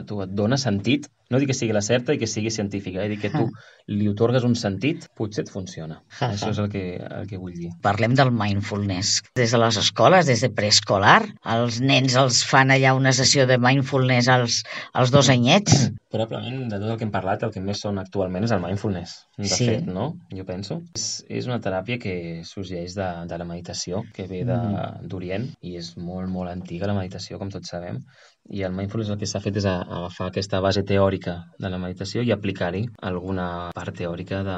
[0.01, 3.09] tu et dona sentit, no dic que sigui la certa i que sigui científica, eh?
[3.09, 3.47] dic que tu
[3.89, 5.99] li otorgues un sentit, potser et funciona.
[6.27, 7.71] Això és el que, el que vull dir.
[7.85, 9.15] Parlem del mindfulness.
[9.39, 11.21] Des de les escoles, des de preescolar,
[11.55, 14.61] els nens els fan allà una sessió de mindfulness als,
[14.93, 15.87] als dos anyets.
[16.13, 19.15] Probablement, de tot el que hem parlat, el que més són actualment és el mindfulness.
[19.39, 19.65] De sí.
[19.71, 20.11] fet, no?
[20.29, 20.77] Jo penso.
[20.93, 25.07] És, és una teràpia que sorgeix de, de la meditació, que ve mm.
[25.09, 25.65] d'Orient, mm.
[25.65, 28.03] i és molt, molt antiga la meditació, com tots sabem,
[28.49, 32.23] i el mindfulness el que s'ha fet és agafar aquesta base teòrica de la meditació
[32.23, 34.57] i aplicar-hi alguna part teòrica de,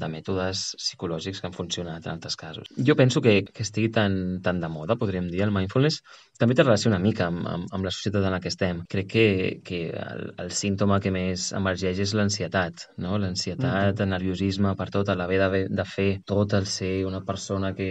[0.00, 2.70] de mètodes psicològics que han funcionat en altres casos.
[2.88, 6.00] Jo penso que, que estigui tan, tan de moda, podríem dir, el mindfulness,
[6.40, 8.82] també té relació una mica amb, amb, amb la societat en la que estem.
[8.88, 9.26] Crec que,
[9.66, 13.18] que el, el símptoma que més emergeix és l'ansietat, no?
[13.18, 14.02] L'ansietat, mm -hmm.
[14.02, 17.90] el nerviosisme per tot, l'haver de, de fer tot, el ser una persona que,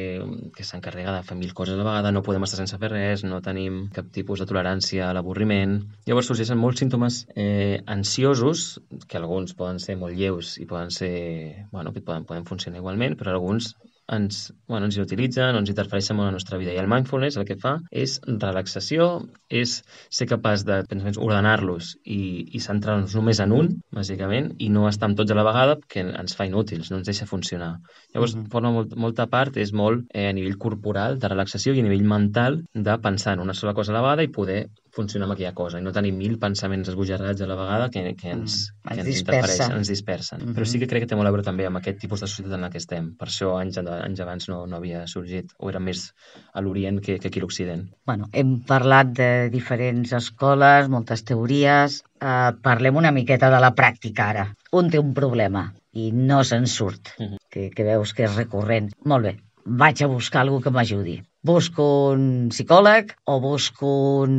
[0.55, 3.23] que s'encarrega de fer mil coses a la vegada, no podem estar sense fer res,
[3.23, 5.75] no tenim cap tipus de tolerància a l'avorriment.
[6.07, 11.67] Llavors sorgeixen molts símptomes eh, ansiosos, que alguns poden ser molt lleus i poden ser,
[11.71, 13.73] bueno, que poden, poden funcionar igualment, però alguns
[14.07, 16.71] ens, bueno, ens inutilitzen o ens interfereixen molt en la nostra vida.
[16.71, 19.07] I el mindfulness el que fa és relaxació,
[19.51, 20.79] és ser capaç de
[21.19, 25.45] ordenar-los i, i centrar-nos només en un, bàsicament, i no estar amb tots a la
[25.47, 27.73] vegada, que ens fa inútils, no ens deixa funcionar.
[28.13, 28.49] Llavors, uh -huh.
[28.51, 32.07] forma molt, molta part és molt eh, a nivell corporal, de relaxació, i a nivell
[32.07, 35.53] mental, de pensar en una sola cosa a la vegada i poder funcionar amb aquella
[35.57, 38.99] cosa i no tenir mil pensaments esbojarrats a la vegada que, que ens, mm, que
[39.03, 39.75] ens dispersen.
[39.77, 40.41] ens dispersen.
[40.41, 40.57] Mm -hmm.
[40.57, 42.57] Però sí que crec que té molt a veure també amb aquest tipus de societat
[42.57, 43.13] en la que estem.
[43.19, 46.13] Per això anys, anys abans no, no havia sorgit, o era més
[46.53, 47.87] a l'Orient que, que aquí a l'Occident.
[48.05, 54.29] Bueno, hem parlat de diferents escoles, moltes teories, Uh, parlem una miqueta de la pràctica
[54.31, 54.45] ara.
[54.71, 55.61] un té un problema
[55.93, 57.37] i no se'n surt, uh -huh.
[57.51, 58.89] que, que veus que és recurrent.
[59.05, 59.33] Molt bé,
[59.65, 61.21] vaig a buscar algú que m'ajudi.
[61.47, 61.83] Busco
[62.13, 63.89] un psicòleg o busco
[64.25, 64.33] un...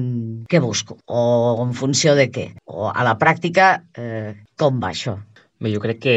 [0.51, 0.99] Què busco?
[1.07, 1.23] O
[1.65, 2.47] en funció de què?
[2.67, 5.17] O a la pràctica, eh, com va això?
[5.59, 6.17] Bé, jo crec que,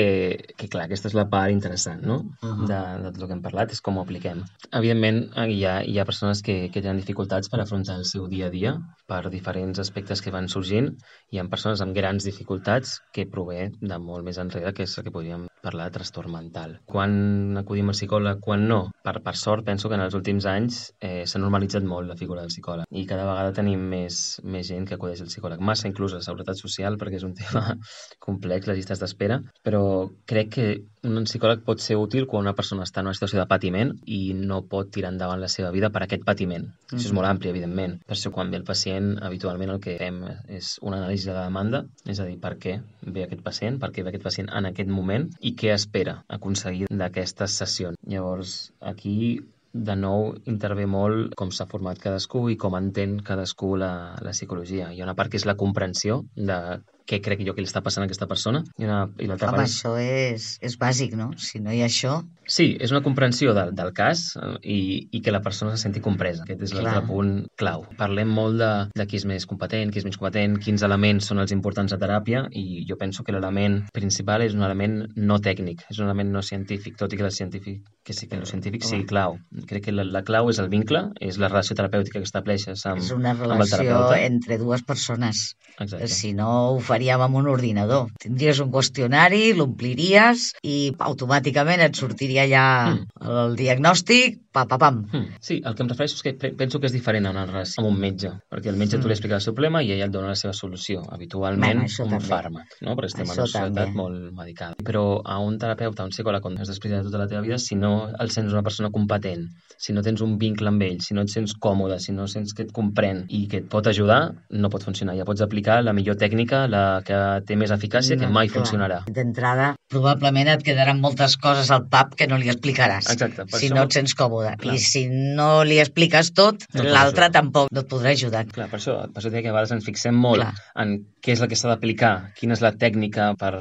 [0.53, 2.17] que clar, aquesta és la part interessant no?
[2.21, 2.67] uh -huh.
[2.69, 4.43] de, de tot el que hem parlat, és com ho apliquem.
[4.79, 8.47] Evidentment, hi ha, hi ha persones que, que tenen dificultats per afrontar el seu dia
[8.47, 8.77] a dia
[9.07, 10.91] per diferents aspectes que van sorgint.
[11.31, 15.03] Hi ha persones amb grans dificultats que prové de molt més enrere, que és el
[15.05, 16.79] que podríem parlar de trastorn mental.
[16.85, 18.79] Quan acudim al psicòleg, quan no?
[19.03, 22.41] Per, per sort, penso que en els últims anys eh, s'ha normalitzat molt la figura
[22.41, 25.59] del psicòleg i cada vegada tenim més, més gent que acudeix al psicòleg.
[25.59, 27.77] Massa inclús la seguretat social, perquè és un tema
[28.19, 30.65] complex, les llistes d'espera manera, però crec que
[31.07, 34.33] un psicòleg pot ser útil quan una persona està en una situació de patiment i
[34.37, 36.65] no pot tirar endavant la seva vida per aquest patiment.
[36.65, 36.97] Mm -hmm.
[36.97, 37.99] Això és molt ampli, evidentment.
[38.05, 41.45] Per això quan ve el pacient, habitualment el que fem és una anàlisi de la
[41.45, 44.65] demanda, és a dir, per què ve aquest pacient, per què ve aquest pacient en
[44.65, 47.97] aquest moment i què espera aconseguir d'aquestes sessions.
[48.05, 49.41] Llavors, aquí
[49.73, 54.91] de nou intervé molt com s'ha format cadascú i com entén cadascú la, la psicologia.
[54.91, 57.81] Hi ha una part que és la comprensió de què crec jo que li està
[57.85, 58.63] passant a aquesta persona.
[58.77, 59.69] I, una, i l'altra Home, part...
[59.69, 61.31] això és, és bàsic, no?
[61.37, 62.21] Si no hi ha això...
[62.51, 64.79] Sí, és una comprensió del, del cas eh, i,
[65.15, 66.43] i que la persona se senti compresa.
[66.43, 67.85] Aquest és l'altre punt clau.
[67.99, 71.39] Parlem molt de, de qui és més competent, qui és menys competent, quins elements són
[71.43, 75.85] els importants a teràpia i jo penso que l'element principal és un element no tècnic,
[75.91, 78.83] és un element no científic, tot i que el científic, que sí que el científic
[78.87, 79.37] sigui clau.
[79.69, 83.01] Crec que la, la clau és el vincle, és la relació terapèutica que estableixes amb,
[83.01, 85.55] és una relació entre dues persones.
[85.77, 86.11] Exacte.
[86.11, 88.11] Si no ho faríem amb un ordinador.
[88.21, 93.25] Tindries un qüestionari, l'ompliries i automàticament et sortiria ja mm.
[93.31, 95.01] el diagnòstic, pa, pa, pam.
[95.11, 95.39] Mm.
[95.39, 97.91] Sí, el que em refereixo és que penso que és diferent a una relació amb
[97.91, 99.03] un metge, perquè el metge mm.
[99.03, 101.89] tu li explica el seu problema i ell et dona la seva solució, habitualment bueno,
[102.05, 102.27] un també.
[102.27, 102.95] fàrmac, no?
[102.99, 103.97] perquè estem això en una societat també.
[103.97, 104.87] molt medicada.
[104.91, 107.79] Però a un terapeuta, a un psicòleg, quan has d'explicar tota la teva vida, si
[107.79, 109.47] no el sents una persona competent,
[109.81, 112.53] si no tens un vincle amb ell, si no et sents còmode, si no sents
[112.57, 115.15] que et comprèn i que et pot ajudar, no pot funcionar.
[115.17, 118.61] Ja pots aplicar la millor tècnica, la que té més eficàcia, no, que mai clar.
[118.61, 119.01] funcionarà.
[119.19, 123.09] D'entrada, probablement et quedaran moltes coses al pap que no li explicaràs.
[123.13, 123.45] Exacte.
[123.51, 123.75] Si això...
[123.75, 124.55] no et sents còmode.
[124.61, 124.75] Clar.
[124.75, 128.45] I si no li expliques tot, no l'altre tampoc no et podrà ajudar.
[128.51, 130.53] Clar, per això, per això que a vegades ens fixem molt clar.
[130.83, 133.51] en què és el que s'ha d'aplicar, quina és la tècnica per,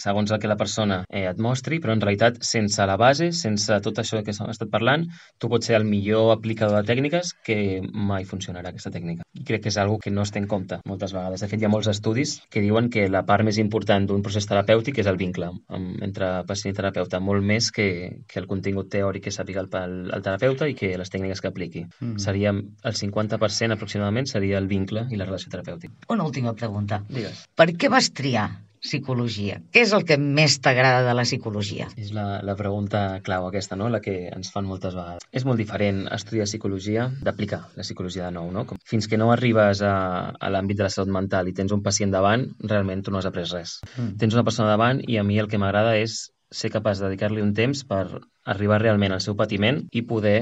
[0.00, 3.78] segons el que la persona eh, et mostri, però en realitat sense la base, sense
[3.84, 5.06] tot això que s'ha estat parlant,
[5.38, 9.26] tu pots ser el millor aplicador de tècniques que mai funcionarà aquesta tècnica.
[9.38, 11.44] I crec que és algo que no es té en compte moltes vegades.
[11.44, 14.48] De fet, hi ha molts estudis que diuen que la part més important d'un procés
[14.50, 17.88] terapèutic és el vincle entre pacient i terapeuta, molt més que,
[18.28, 21.52] que el contingut teòric que sàpiga el, el, el terapeuta i que les tècniques que
[21.52, 21.84] apliqui.
[22.00, 22.16] Mm.
[22.22, 26.08] Seria el 50% aproximadament seria el vincle i la relació terapèutica.
[26.14, 27.02] Una última pregunta pregunta.
[27.08, 27.44] Digues.
[27.56, 28.48] Per què vas triar
[28.84, 29.58] psicologia?
[29.74, 31.88] Què és el que més t'agrada de la psicologia?
[32.00, 33.90] És la, la pregunta clau aquesta, no?
[33.92, 35.26] la que ens fan moltes vegades.
[35.32, 38.50] És molt diferent estudiar psicologia d'aplicar la psicologia de nou.
[38.54, 38.64] No?
[38.68, 39.94] Com, fins que no arribes a,
[40.38, 43.28] a l'àmbit de la salut mental i tens un pacient davant, realment tu no has
[43.28, 43.78] après res.
[43.96, 44.16] Mm.
[44.22, 47.44] Tens una persona davant i a mi el que m'agrada és ser capaç de dedicar-li
[47.44, 48.04] un temps per
[48.48, 50.38] arribar realment al seu patiment i poder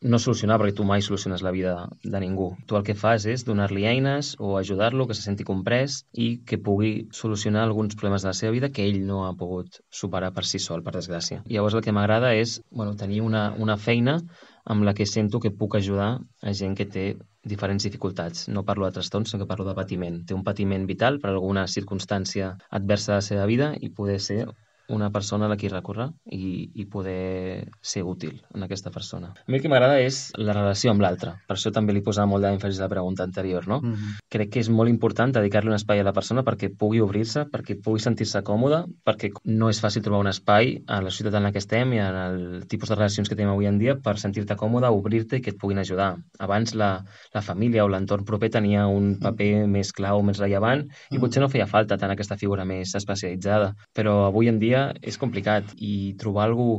[0.00, 2.48] no solucionar, perquè tu mai soluciones la vida de ningú.
[2.66, 6.58] Tu el que fas és donar-li eines o ajudar-lo, que se senti comprès i que
[6.58, 10.44] pugui solucionar alguns problemes de la seva vida que ell no ha pogut superar per
[10.46, 11.42] si sol, per desgràcia.
[11.46, 14.20] Llavors el que m'agrada és bueno, tenir una, una feina
[14.64, 16.10] amb la que sento que puc ajudar
[16.42, 17.04] a gent que té
[17.48, 18.46] diferents dificultats.
[18.52, 20.22] No parlo de trastorns, sinó que parlo de patiment.
[20.28, 24.44] Té un patiment vital per alguna circumstància adversa de la seva vida i poder ser
[24.88, 29.34] una persona a la qui recórrer i, i poder ser útil en aquesta persona.
[29.36, 31.34] A mi el que m'agrada és la relació amb l'altre.
[31.48, 33.80] Per això també li posava molt d'èmfasi a la pregunta anterior, no?
[33.82, 34.16] Mm -hmm.
[34.32, 37.80] Crec que és molt important dedicar-li un espai a la persona perquè pugui obrir-se, perquè
[37.82, 41.52] pugui sentir-se còmode, perquè no és fàcil trobar un espai a la societat en la
[41.52, 44.56] que estem i en el tipus de relacions que tenim avui en dia per sentir-te
[44.56, 46.16] còmode, obrir-te i que et puguin ajudar.
[46.38, 49.20] Abans la, la família o l'entorn proper tenia un mm.
[49.20, 51.20] paper més clau, més rellevant, i mm.
[51.20, 53.74] potser no feia falta tant aquesta figura més especialitzada.
[53.94, 56.70] Però avui en dia dia és complicat i trobar algú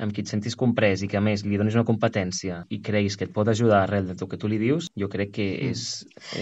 [0.00, 3.18] amb qui et sentis comprès i que a més li donis una competència i creguis
[3.18, 5.68] que et pot ajudar arrel de tot que tu li dius, jo crec que mm.
[5.70, 5.82] és,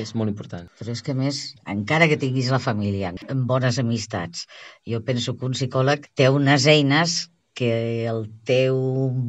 [0.03, 0.70] és molt important.
[0.79, 1.42] Però és que més,
[1.75, 4.46] encara que tinguis la família amb bones amistats,
[4.87, 7.18] jo penso que un psicòleg té unes eines
[7.55, 8.77] que el teu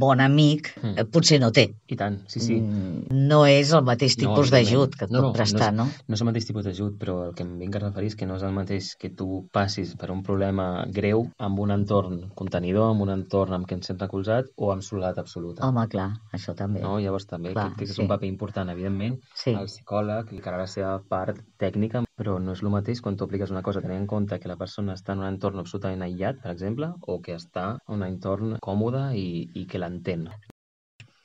[0.02, 0.94] bon amic mm.
[1.02, 1.68] Eh, potser no té.
[1.92, 2.58] I tant, sí, sí.
[2.62, 5.88] Mm, no és el mateix tipus no, d'ajut que et no, pot prestar, no?
[5.90, 8.18] No, no és el mateix tipus d'ajut, però el que em vinc a referir és
[8.20, 12.22] que no és el mateix que tu passis per un problema greu amb un entorn
[12.38, 15.66] contenidor, amb un entorn amb què ens sents recolzat o amb soledat absoluta.
[15.68, 16.84] Home, clar, això també.
[16.86, 16.98] No?
[17.04, 18.04] Llavors també clar, crec que és sí.
[18.06, 19.56] un paper important, evidentment, sí.
[19.56, 23.52] el psicòleg li la seva part tècnica Però no és el mateix quan tu apliques
[23.54, 26.52] una cosa tenint en compte que la persona està en un entorn absolutament aïllat, per
[26.52, 30.28] exemple, o que està en un entorn còmode i, i que l'entén.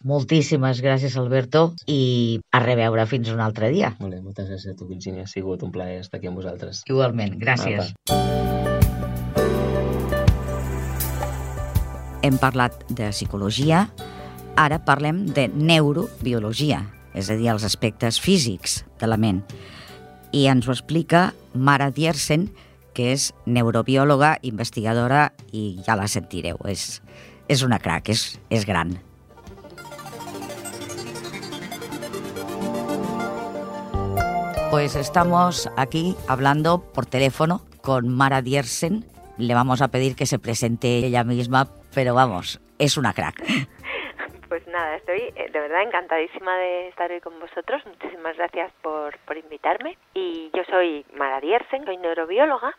[0.07, 3.91] Moltíssimes gràcies, Alberto, i a reveure fins un altre dia.
[3.99, 5.25] Molt bé, moltes gràcies a tu, Virginia.
[5.27, 6.85] Ha sigut un plaer estar aquí amb vosaltres.
[6.87, 7.91] Igualment, gràcies.
[8.07, 8.37] Apa.
[12.27, 13.87] Hem parlat de psicologia,
[14.59, 16.81] ara parlem de neurobiologia,
[17.15, 19.43] és a dir, els aspectes físics de la ment.
[20.33, 22.51] I ens ho explica Mara Diersen,
[22.97, 27.03] que és neurobiòloga, investigadora, i ja la sentireu, és,
[27.53, 28.97] és una crac, és, és gran.
[34.71, 39.07] Pues estamos aquí hablando por teléfono con Mara Diersen.
[39.39, 43.43] Le vamos a pedir que se presente ella misma, pero vamos, es una crack.
[44.49, 47.83] Pues nada, estoy eh, de verdad encantadísima de estar hoy con vosotros.
[47.87, 49.99] Muchísimas gracias por, por invitarme.
[50.15, 52.75] Y yo soy Mara Diersen, soy neurobióloga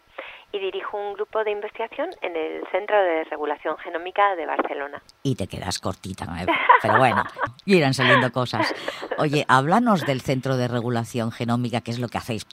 [0.52, 5.02] y dirijo un grupo de investigación en el Centro de Regulación Genómica de Barcelona.
[5.24, 6.46] Y te quedas cortita, ¿eh?
[6.82, 7.24] pero bueno,
[7.66, 8.74] irán saliendo cosas.
[9.18, 12.46] Oye, háblanos del Centro de Regulación Genómica, ¿qué es lo que hacéis?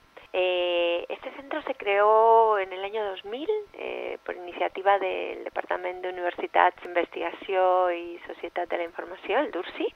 [1.75, 8.21] Se creó en el año 2000 eh, por iniciativa del Departamento de Universitats, Investigació i
[8.29, 9.89] Societat de la Informació, el DURSI,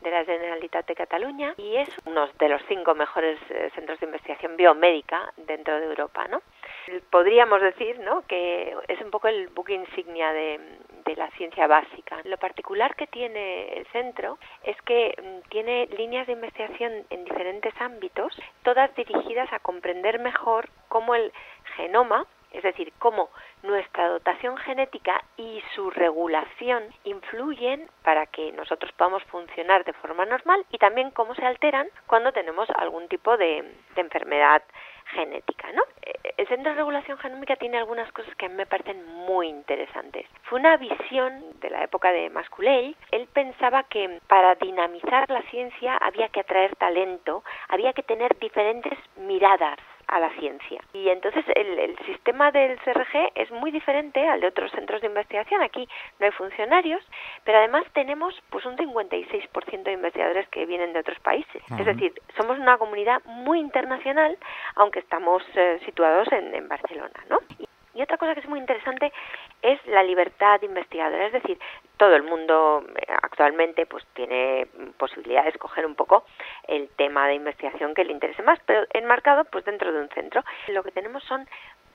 [0.00, 4.06] De la Generalitat de Cataluña y es uno de los cinco mejores eh, centros de
[4.06, 6.42] investigación biomédica dentro de Europa, ¿no?
[7.10, 8.26] Podríamos decir, ¿no?
[8.26, 10.60] Que es un poco el buque insignia de,
[11.04, 12.20] de la ciencia básica.
[12.24, 17.74] Lo particular que tiene el centro es que mm, tiene líneas de investigación en diferentes
[17.80, 21.32] ámbitos, todas dirigidas a comprender mejor cómo el
[21.76, 23.30] genoma es decir, cómo
[23.62, 30.64] nuestra dotación genética y su regulación influyen para que nosotros podamos funcionar de forma normal
[30.70, 33.64] y también cómo se alteran cuando tenemos algún tipo de,
[33.96, 34.62] enfermedad
[35.12, 35.82] genética, ¿no?
[36.00, 39.48] Eh, El Centro de Regulación Genómica tiene algunas cosas que a mí me parecen muy
[39.48, 40.26] interesantes.
[40.44, 42.96] Fue una visión de la época de Masculey.
[43.10, 48.98] Él pensaba que para dinamizar la ciencia había que atraer talento, había que tener diferentes
[49.16, 50.80] miradas a la ciencia.
[50.92, 55.06] Y entonces el, el, sistema del CRG es muy diferente al de otros centros de
[55.06, 55.62] investigación.
[55.62, 57.02] Aquí no hay funcionarios,
[57.44, 61.62] pero además tenemos pues un 56% de investigadores que vienen de otros países.
[61.78, 64.36] Es decir, somos una comunidad muy internacional,
[64.76, 67.38] aunque estamos eh, situados en, en Barcelona, ¿no?
[67.94, 69.12] Y, otra cosa que es muy interesante
[69.62, 71.58] es la libertad investigadora, es decir,
[71.96, 76.24] todo el mundo eh, actualmente pues tiene posibilidad de escoger un poco
[76.66, 80.42] el tema de investigación que le interese más, pero enmarcado pues dentro de un centro.
[80.68, 81.46] Lo que tenemos son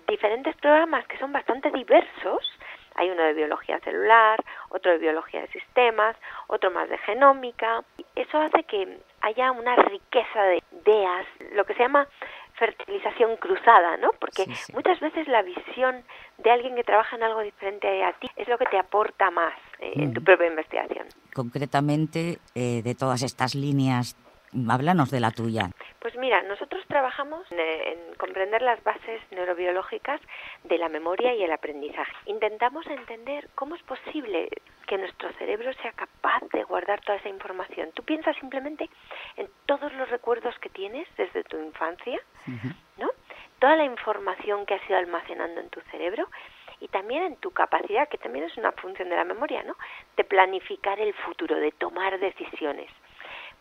[0.08, 2.52] diferentes programas que son bastante diversos.
[2.96, 6.16] Hay uno de biología celular, otro de biología de sistemas,
[6.48, 7.84] otro más de genómica.
[8.16, 12.08] Eso hace que haya una riqueza de ideas, lo que se llama
[12.58, 14.12] fertilización cruzada, ¿no?
[14.20, 14.74] Porque Sí, sí.
[14.74, 16.04] muchas veces la visión
[16.38, 19.54] de alguien que trabaja en algo diferente a ti es lo que te aporta más
[19.80, 20.26] eh, en tu Ujú.
[20.26, 21.08] propia investigación.
[21.34, 24.16] Concretamente, eh, de todas estas líneas,
[24.70, 25.70] háblanos de la tuya.
[26.00, 30.22] Pues mira, nosotros trabajamos en, en comprender las bases neurobiológicas
[30.64, 32.12] de la memoria y el aprendizaje.
[32.26, 34.50] Intentamos entender cómo es posible
[34.86, 37.92] que nuestro cerebro sea capaz de guardar toda esa información.
[37.94, 38.90] Tú piensas simplemente
[39.36, 42.20] en todos los recuerdos que tienes desde tu infancia.
[42.98, 43.10] ¿no?
[43.60, 46.30] Toda la información que has ido almacenando en tu cerebro
[46.80, 49.76] y también en tu capacidad, que también es una función de la memoria, ¿no?
[50.18, 52.92] De planificar el futuro, de tomar decisiones.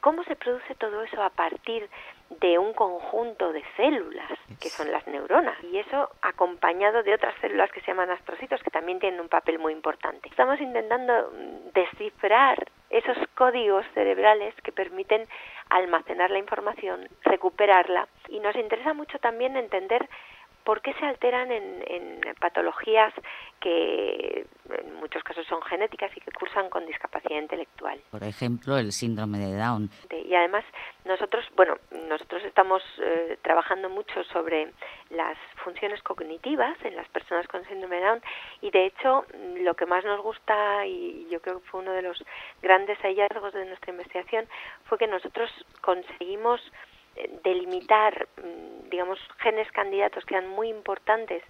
[0.04, 1.88] ¿Cómo se produce todo eso a partir
[2.28, 5.56] de un conjunto de células, que son las neuronas?
[5.64, 9.58] Y eso acompañado de otras células que se llaman astrocitos, que también tienen un papel
[9.58, 10.28] muy importante.
[10.28, 15.26] Estamos intentando mm, descifrar esos códigos cerebrales que permiten
[15.70, 18.06] almacenar la información, recuperarla.
[18.28, 20.06] Y nos interesa mucho también entender
[20.64, 23.12] por qué se alteran en, en patologías
[23.60, 28.00] que en muchos casos son genéticas y que cursan con discapacidad intelectual.
[28.10, 29.90] Por ejemplo, el síndrome de Down.
[30.10, 30.64] Y además
[31.04, 31.76] nosotros, bueno,
[32.08, 34.72] nosotros estamos eh, trabajando mucho sobre
[35.10, 38.22] las funciones cognitivas en las personas con síndrome de Down
[38.62, 39.24] y de hecho
[39.60, 42.22] lo que más nos gusta y yo creo que fue uno de los
[42.62, 44.46] grandes hallazgos de nuestra investigación
[44.84, 45.50] fue que nosotros
[45.80, 46.60] conseguimos
[47.42, 51.42] delimitar, mm, digamos, genes candidatos que eran muy importantes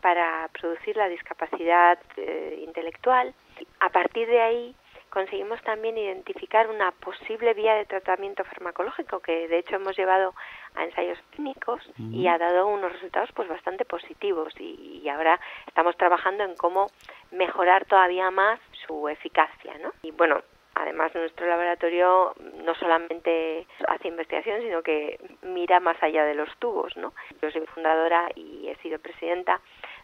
[0.00, 3.34] para producir la discapacidad eh, intelectual.
[3.80, 4.74] A partir de ahí
[5.10, 10.34] conseguimos también identificar una posible vía de tratamiento farmacológico que de hecho hemos llevado
[10.74, 15.98] a ensayos clínicos y ha dado unos resultados pues bastante positivos y, y ahora estamos
[15.98, 16.86] trabajando en cómo
[17.30, 19.92] mejorar todavía más su eficacia, ¿no?
[20.02, 20.42] Y bueno,
[20.74, 26.96] además nuestro laboratorio no solamente hace investigación, sino que mira más allá de los tubos,
[26.96, 27.12] ¿no?
[27.40, 29.60] Yo soy fundadora y he sido presidenta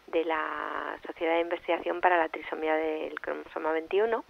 [0.06, 4.24] de la Sociedad de Investigación para la Trisomía del Cromosoma 21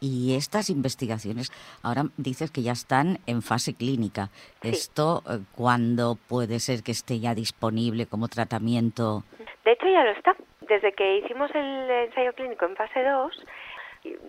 [0.00, 1.50] y estas investigaciones,
[1.82, 4.28] ahora dices que ya están en fase clínica.
[4.62, 9.24] ¿Esto eh, cuándo puede ser que esté ya disponible como tratamiento?
[9.64, 10.36] De hecho, ya lo está.
[10.60, 13.44] Desde que hicimos el ensayo clínico en fase 2,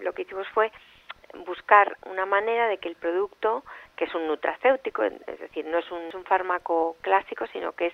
[0.02, 0.72] lo que hicimos fue
[1.46, 3.64] buscar una manera de que el producto,
[3.96, 7.88] que es un nutracéutico, es decir, no es un, es un fármaco clásico, sino que
[7.88, 7.94] es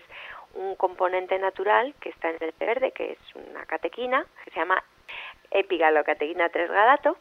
[0.54, 4.84] un componente natural que está en el verde, que es una catequina, que se llama
[5.52, 7.18] epigalocatequina 3-galato,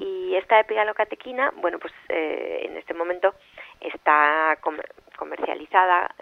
[0.00, 3.34] y esta epigalocatequina, bueno, pues eh, en este momento
[3.80, 4.58] está
[5.16, 6.14] comercializada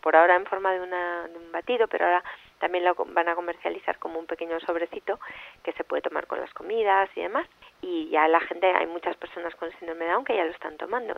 [0.00, 2.24] por ahora en forma de, una, de un batido, pero ahora
[2.64, 5.20] también lo van a comercializar como un pequeño sobrecito
[5.62, 7.46] que se puede tomar con las comidas y demás.
[7.82, 10.78] Y ya la gente, hay muchas personas con síndrome de Down que ya lo están
[10.78, 11.14] tomando.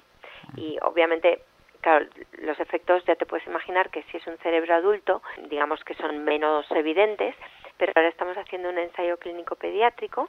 [0.57, 1.43] Y obviamente
[1.83, 2.05] claro,
[2.43, 6.25] los efectos ya te puedes imaginar que si es un cerebro adulto, digamos que son
[6.25, 7.37] menos evidentes,
[7.79, 10.29] pero ahora estamos haciendo un ensayo clínico pediátrico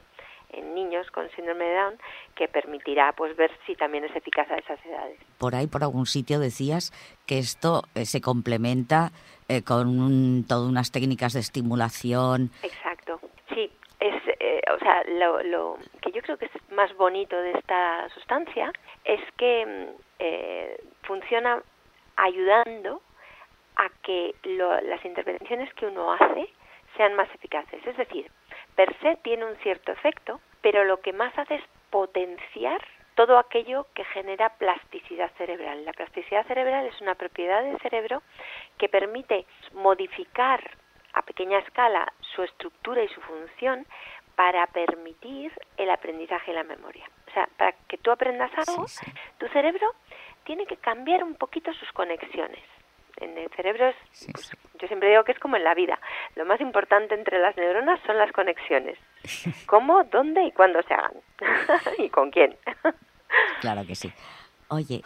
[0.51, 1.93] en niños con síndrome de Down
[2.36, 5.20] que permitirá pues ver si también es eficaz a esas edades.
[5.39, 6.93] Por ahí, por algún sitio decías
[7.26, 9.11] que esto eh, se complementa
[9.48, 12.52] eh, con todas unas técnicas de estimulación.
[12.64, 13.20] Exacto,
[13.54, 13.72] sí.
[14.00, 18.08] Es, eh, o sea, lo, lo, que yo creo que es más bonito de esta
[18.10, 18.72] sustancia
[19.06, 21.64] es que mm, funciona
[22.16, 23.02] ayudando
[23.78, 24.36] a que
[24.84, 26.50] las intervenciones que uno hace
[26.95, 27.86] sean más eficaces.
[27.86, 28.30] Es decir,
[28.76, 32.82] per se tiene un cierto efecto, pero lo que más hace es potenciar
[33.18, 35.84] todo aquello que genera plasticidad cerebral.
[35.86, 38.22] La plasticidad cerebral es una propiedad del cerebro
[38.78, 40.61] que permite modificar
[41.13, 43.88] a pequeña escala su estructura y su función
[44.36, 47.09] para permitir el aprendizaje y la memoria.
[47.28, 48.86] O sea, para que tú aprendas algo,
[49.39, 49.95] tu cerebro
[50.43, 52.61] tiene que cambiar un poquito sus conexiones
[53.18, 53.95] en el cerebro es,
[54.32, 55.99] pues, yo siempre digo que es como en la vida.
[56.36, 58.97] Lo más importante entre las neuronas son las conexiones.
[59.65, 61.13] ¿Cómo, dónde y cuándo se hagan?
[61.97, 62.55] ¿Y con quién?
[63.62, 64.12] Claro que sí.
[64.70, 65.02] Oye,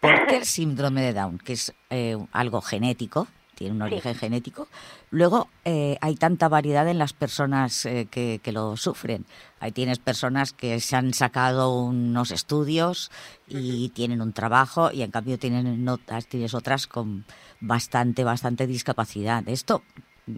[0.00, 4.68] ¿por qué el síndrome de Down, que es eh, algo genético, tiene un origen genético.
[5.10, 9.24] Luego eh, hay tanta variedad en las personas eh, que, que, lo sufren.
[9.60, 13.10] Ahí tienes personas que se han sacado unos estudios
[13.46, 17.24] y tienen un trabajo y en cambio tienen notas, tienes otras con
[17.60, 19.48] bastante, bastante discapacidad.
[19.48, 19.82] ¿Esto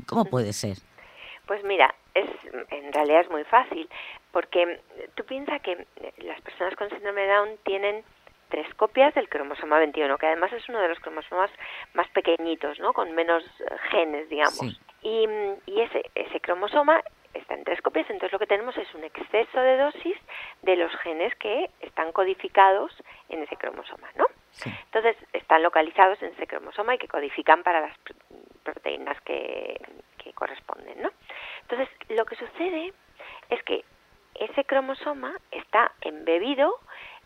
[0.07, 0.79] cómo puede ser?
[1.47, 2.31] Pues mira, es
[2.71, 3.89] en realidad es muy fácil
[4.33, 4.81] porque
[5.14, 5.87] tú piensas que
[6.19, 8.05] las personas con síndrome de Down tienen
[8.49, 11.51] tres copias del cromosoma 21, que además es uno de los cromosomas
[11.95, 12.93] más pequeñitos, ¿no?
[12.93, 13.45] Con menos
[13.91, 14.81] genes, digamos.
[15.03, 15.27] Y,
[15.67, 17.03] y ese, ese cromosoma
[17.35, 20.17] está en tres copias, entonces lo que tenemos es un exceso de dosis
[20.62, 22.93] de los genes que están codificados
[23.29, 24.27] en ese cromosoma, ¿no?
[24.64, 27.97] Entonces están localizados en ese cromosoma y que codifican para las
[28.62, 29.79] proteínas que,
[30.27, 31.11] que corresponden, ¿no?
[31.62, 32.93] Entonces lo que sucede
[33.49, 33.85] es que
[34.35, 36.81] ese cromosoma está embebido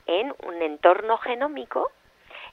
[0.06, 1.90] en un entorno genómico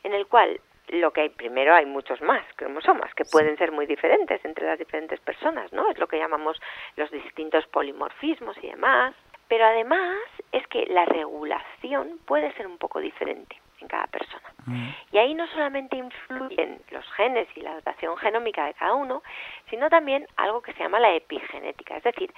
[0.03, 3.85] en el cual lo que hay primero hay muchos más cromosomas que pueden ser muy
[3.85, 5.89] diferentes entre las diferentes personas, ¿no?
[5.89, 6.59] Es lo que llamamos
[6.95, 9.13] los distintos polimorfismos y demás,
[9.49, 10.17] pero además
[10.51, 14.56] es que la regulación puede ser un poco diferente en cada persona.
[14.68, 14.89] Mm.
[15.13, 19.24] Y ahí no solamente influyen los genes y la dotación genómica de cada uno,
[19.70, 22.32] sino también algo que se llama la epigenética, es decir,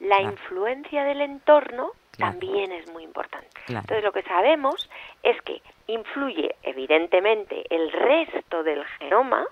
[0.00, 3.48] la influencia del entorno también es muy importante.
[3.68, 4.88] Entonces lo que sabemos
[5.22, 9.44] es que influye evidentemente el resto del genoma,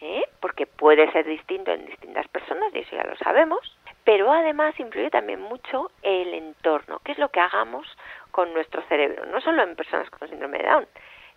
[0.00, 0.24] ¿eh?
[0.40, 3.60] porque puede ser distinto en distintas personas, y eso ya lo sabemos,
[4.04, 7.86] pero además influye también mucho el entorno, qué es lo que hagamos
[8.30, 10.86] con nuestro cerebro, no solo en personas con síndrome de Down,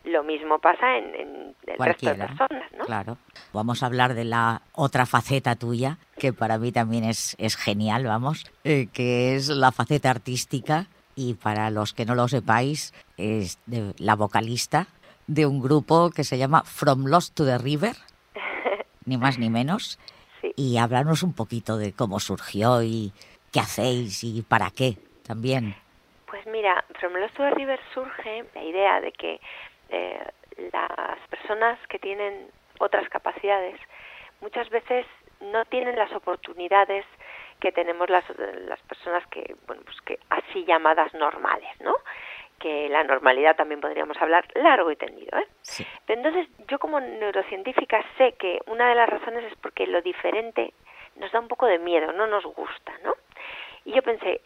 [0.03, 2.85] lo mismo pasa en, en el resto de personas, ¿no?
[2.85, 3.17] Claro.
[3.53, 8.05] Vamos a hablar de la otra faceta tuya, que para mí también es, es genial,
[8.05, 13.59] vamos, eh, que es la faceta artística y para los que no lo sepáis, es
[13.65, 14.87] de, la vocalista
[15.27, 17.95] de un grupo que se llama From Lost to the River,
[19.05, 19.99] ni más ni menos.
[20.55, 23.13] Y hablarnos un poquito de cómo surgió y
[23.51, 25.75] qué hacéis y para qué también.
[26.25, 29.39] Pues mira, From Lost to the River surge la idea de que
[29.93, 30.19] eh,
[30.71, 32.47] las personas que tienen
[32.79, 33.79] otras capacidades
[34.41, 35.05] muchas veces
[35.39, 37.05] no tienen las oportunidades
[37.59, 38.23] que tenemos las,
[38.67, 41.95] las personas que, bueno, pues que así llamadas normales, ¿no?
[42.59, 45.47] Que la normalidad también podríamos hablar largo y tendido, ¿eh?
[46.05, 50.73] Pero entonces yo como neurocientífica sé que una de las razones es porque lo diferente
[51.15, 53.13] nos da un poco de miedo, no nos gusta, ¿no?
[53.85, 54.41] Y yo pensé,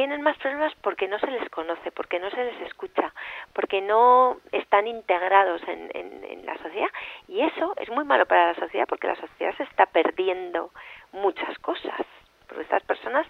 [0.00, 3.12] tienen más problemas porque no se les conoce, porque no se les escucha,
[3.52, 6.88] porque no están integrados en, en, la sociedad
[7.28, 10.70] y eso es muy malo para la sociedad porque la sociedad se está perdiendo
[11.12, 12.00] muchas cosas,
[12.48, 13.26] porque estas personas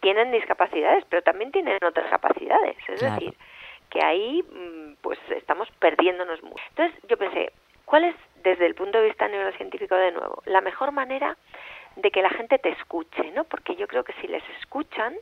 [0.00, 3.34] tienen discapacidades, pero también tienen otras capacidades, es decir,
[3.90, 6.64] que ahí mm, pues estamos perdiéndonos mucho.
[6.70, 7.52] Entonces yo pensé,
[7.84, 11.36] ¿cuál es desde el punto de vista neurocientífico de nuevo la mejor manera
[11.96, 13.44] de que la gente te escuche, ¿no?
[13.44, 15.14] Porque yo creo que si les escuchan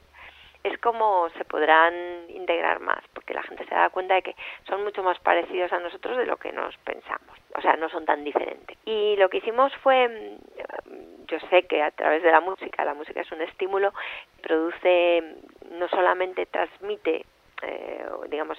[0.64, 1.94] es como se podrán
[2.28, 4.36] integrar más, porque la gente se da cuenta de que
[4.66, 8.04] son mucho más parecidos a nosotros de lo que nos pensamos, o sea, no son
[8.04, 8.76] tan diferentes.
[8.84, 12.94] Y lo que hicimos fue, mm, yo sé que a través de la música, la
[12.94, 13.92] música es un estímulo,
[14.42, 15.22] produce,
[15.70, 17.24] no solamente transmite
[17.62, 18.56] eh, digamos,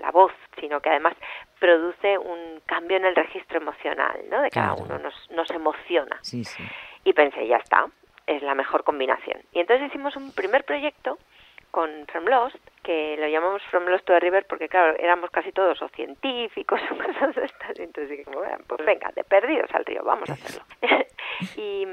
[0.00, 1.14] la, voz, sino que además
[1.58, 4.40] produce un cambio en el registro emocional, ¿no?
[4.40, 6.18] De cada uno nos, nos emociona.
[6.22, 6.62] Sí, sí.
[7.04, 7.86] Y pensé, ya está,
[8.26, 9.40] es la mejor combinación.
[9.52, 11.18] Y entonces hicimos un primer proyecto
[11.70, 15.52] con From Lost, que lo llamamos From Lost to the River porque, claro, éramos casi
[15.52, 17.78] todos o científicos o cosas de estas.
[17.78, 20.64] Entonces bueno, pues venga, de perdidos al río, vamos a hacerlo.
[21.56, 21.86] y,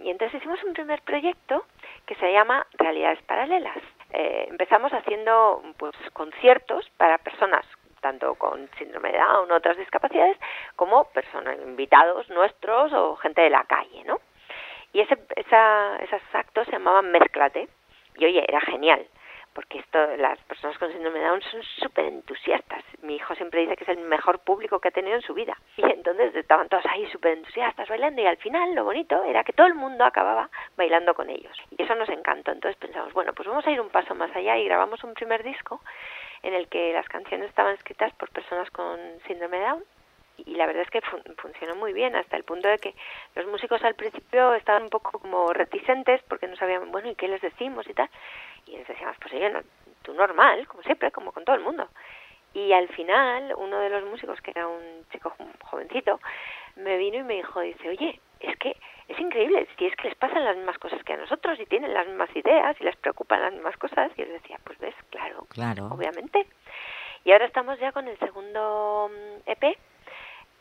[0.00, 1.64] y entonces hicimos un primer proyecto
[2.06, 3.78] que se llama Realidades Paralelas.
[4.12, 7.66] Eh, empezamos haciendo pues conciertos para personas
[8.04, 10.36] tanto con síndrome de Down o otras discapacidades,
[10.76, 14.20] como personas, invitados nuestros o gente de la calle, ¿no?
[14.94, 17.68] Y ese, esa, esos actos se llamaban Mezclate,
[18.16, 19.04] y oye, era genial,
[19.52, 22.84] porque esto, las personas con síndrome de Down son súper entusiastas.
[23.02, 25.56] Mi hijo siempre dice que es el mejor público que ha tenido en su vida.
[25.76, 29.52] Y entonces estaban todos ahí súper entusiastas bailando y al final lo bonito era que
[29.52, 31.56] todo el mundo acababa bailando con ellos.
[31.76, 32.52] Y eso nos encantó.
[32.52, 35.42] Entonces pensamos, bueno, pues vamos a ir un paso más allá y grabamos un primer
[35.42, 35.80] disco
[36.42, 39.84] en el que las canciones estaban escritas por personas con síndrome de Down
[40.36, 41.00] y la verdad es que
[41.36, 42.94] funcionó muy bien hasta el punto de que
[43.34, 47.28] los músicos al principio estaban un poco como reticentes porque no sabían, bueno, ¿y qué
[47.28, 48.08] les decimos y tal?
[48.66, 49.60] Y les decíamos, pues oye, no,
[50.02, 51.88] tú normal, como siempre, como con todo el mundo.
[52.52, 56.20] Y al final, uno de los músicos, que era un chico jovencito,
[56.76, 58.76] me vino y me dijo, dice, oye, es que
[59.08, 61.92] es increíble, si es que les pasan las mismas cosas que a nosotros y tienen
[61.92, 64.12] las mismas ideas y les preocupan las mismas cosas.
[64.16, 65.86] Y yo les decía, pues ves, claro, claro.
[65.86, 66.46] obviamente.
[67.24, 69.78] Y ahora estamos ya con el segundo mm, EP,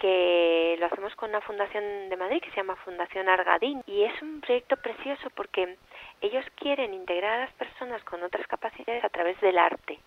[0.04, 4.22] que lo hacemos con una fundación de Madrid que se llama Fundación Argadín y es
[4.22, 5.78] un proyecto precioso porque
[6.20, 9.97] ellos quieren integrar a las personas con otras capacidades a través del arte,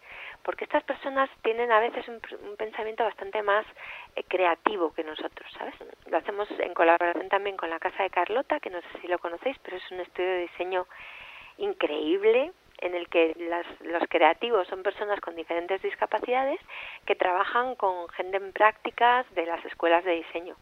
[0.42, 2.20] porque estas personas tienen a veces un,
[2.58, 3.64] pensamiento bastante más
[4.16, 5.74] eh, creativo que nosotros, ¿sabes?
[6.10, 9.18] Lo hacemos en colaboración también con la Casa de Carlota, que no sé si lo
[9.18, 10.86] conocéis, pero es un estudio de diseño
[11.56, 13.34] increíble, en el que
[13.80, 16.60] los creativos son personas con diferentes discapacidades
[17.06, 20.56] que trabajan con gente en prácticas de las escuelas de diseño.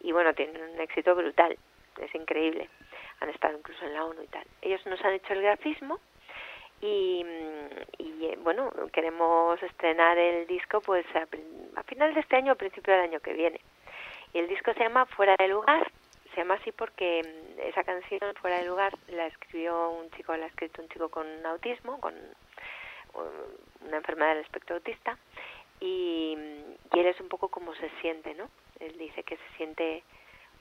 [0.00, 1.58] Y bueno, tienen un éxito brutal,
[2.00, 2.68] es increíble.
[3.20, 4.44] Han estado incluso en la ONU y tal.
[4.62, 5.98] Ellos nos han hecho el grafismo
[6.80, 7.24] y,
[7.98, 11.26] y eh, bueno, queremos estrenar el disco pues a,
[11.78, 13.60] a final de este año o principio del año que viene.
[14.32, 15.90] Y el disco se llama Fuera de lugar
[16.34, 20.46] se llama así porque mm, esa canción fuera de lugar la escribió un chico, la
[20.46, 22.14] ha escrito un chico con autismo, con
[23.86, 25.18] una enfermedad del espectro autista
[25.80, 28.48] y, mm, y él es un poco como se siente, ¿no?
[28.80, 30.02] Él dice que se siente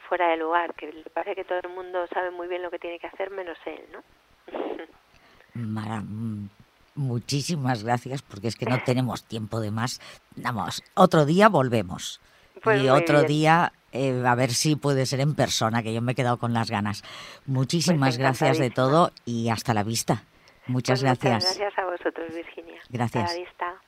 [0.08, 2.80] fuera de lugar, que le parece que todo el mundo sabe muy bien lo que
[2.80, 4.04] tiene que hacer menos él, ¿no?
[5.54, 6.50] Mara, mm,
[6.96, 10.02] muchísimas gracias porque es que no tenemos tiempo de más.
[10.36, 12.22] Vamos, otro día volvemos.
[12.64, 16.12] Pues y otro día eh, a ver si puede ser en persona, que yo me
[16.12, 17.04] he quedado con las ganas.
[17.46, 20.24] Muchísimas Pues gracias de todo y hasta la vista.
[20.68, 21.44] Muchas Pues gracias.
[21.44, 22.82] Muchas gracias a vosotros, Virginia.
[22.90, 23.24] Gracias.
[23.24, 23.82] Hasta la vista.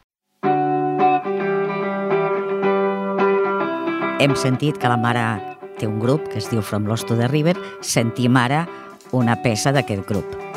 [4.19, 5.23] Hem sentit que la mare
[5.79, 7.55] té un grup que es diu From Lost to the River.
[7.79, 8.65] Sentim ara
[9.15, 10.48] una peça d'aquest grup.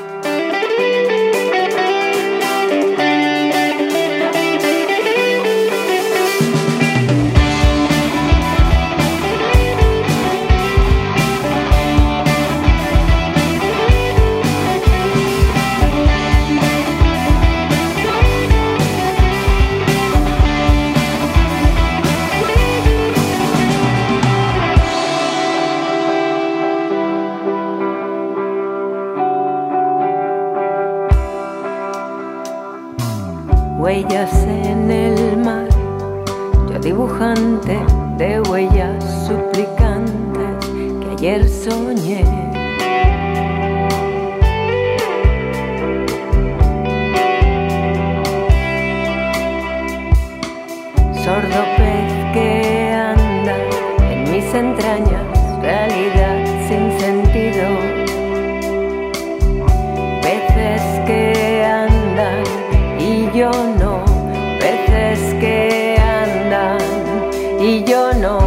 [67.63, 68.41] y yo no.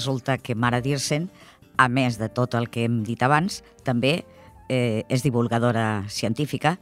[0.00, 1.28] Resulta que Mara Dirsen,
[1.76, 4.22] a més de tot el que hem dit abans, també
[4.68, 6.78] eh, és divulgadora científica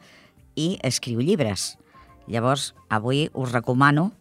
[0.55, 1.77] i escriu llibres.
[2.31, 4.13] Llavors, avui us recomano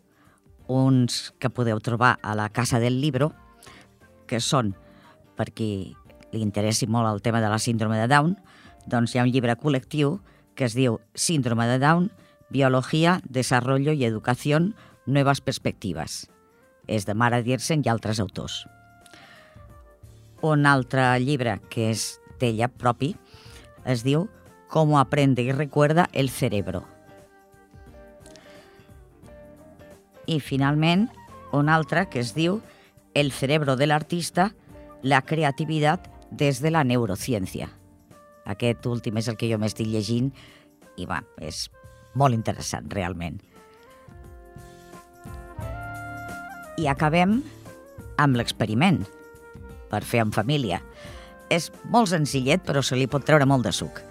[0.68, 3.32] uns que podeu trobar a la Casa del Libro,
[4.28, 4.74] que són,
[5.38, 5.96] per qui
[6.34, 8.36] li interessi molt el tema de la síndrome de Down,
[8.88, 10.18] doncs hi ha un llibre col·lectiu
[10.58, 12.10] que es diu Síndrome de Down,
[12.50, 14.76] Biología, Desarrollo y Educación,
[15.06, 16.28] Nuevas Perspectives.
[16.88, 18.66] És de Mara Diersen i altres autors.
[20.42, 23.16] Un altre llibre que és d'ella propi
[23.90, 24.28] es diu
[24.70, 26.86] Cómo aprende y recuerda el cerebro.
[30.28, 31.10] I finalment,
[31.54, 32.62] un altre que es diu
[33.14, 34.54] El cerebro del artista,
[35.02, 37.72] la creativitat des de la neurociència.
[38.46, 40.30] Aquest últim és el que jo m'estic llegint
[41.00, 41.70] i va, és
[42.14, 43.40] molt interessant, realment.
[46.78, 47.40] I acabem
[48.22, 49.02] amb l'experiment
[49.92, 50.82] per fer en família.
[51.54, 54.02] És molt senzillet, però se li pot treure molt de suc.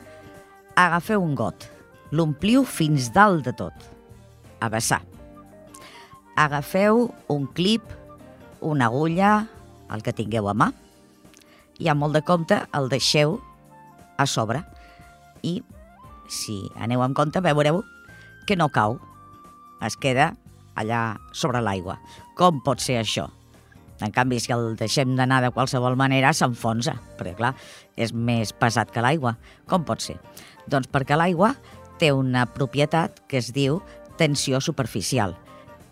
[0.77, 1.69] Agafeu un got,
[2.13, 3.75] l'ompliu fins dalt de tot,
[4.61, 5.03] a vessar.
[6.37, 7.85] Agafeu un clip,
[8.61, 9.47] una agulla,
[9.93, 10.73] el que tingueu a mà,
[11.81, 13.39] i amb molt de compte el deixeu
[14.17, 14.63] a sobre.
[15.45, 15.61] I
[16.33, 17.83] si aneu amb compte veureu
[18.49, 18.99] que no cau,
[19.85, 20.33] es queda
[20.77, 21.99] allà sobre l'aigua.
[22.37, 23.29] Com pot ser això?
[24.01, 27.55] En canvi, si el deixem d'anar de qualsevol manera, s'enfonsa, perquè, clar,
[27.97, 29.37] és més pesat que l'aigua.
[29.71, 30.19] Com pot ser?
[30.69, 31.55] Doncs perquè l'aigua
[32.01, 33.81] té una propietat que es diu
[34.21, 35.37] tensió superficial.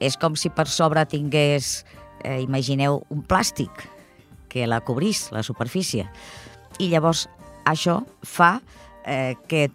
[0.00, 1.84] És com si per sobre tingués,
[2.24, 3.86] eh, imagineu, un plàstic
[4.48, 6.09] que la cobrís, la superfície.
[6.78, 7.28] I llavors
[7.64, 8.61] això fa
[9.07, 9.70] eh, que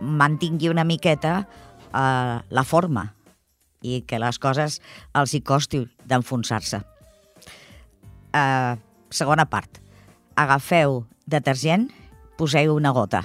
[0.00, 1.46] mantingui una miqueta
[1.94, 3.12] eh, la forma
[3.82, 4.80] i que les coses
[5.14, 6.97] els hi costi d'enfonsar-se.
[8.38, 8.76] Eh,
[9.10, 9.80] segona part.
[10.38, 11.88] Agafeu detergent,
[12.38, 13.24] poseu una gota.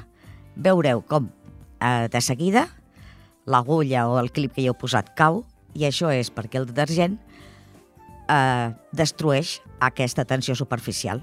[0.55, 1.29] Veureu com
[1.79, 2.67] eh, de seguida
[3.45, 5.41] l'agulla o el clip que hi heu posat cau
[5.75, 7.17] i això és perquè el detergent
[8.31, 11.21] eh, destrueix aquesta tensió superficial.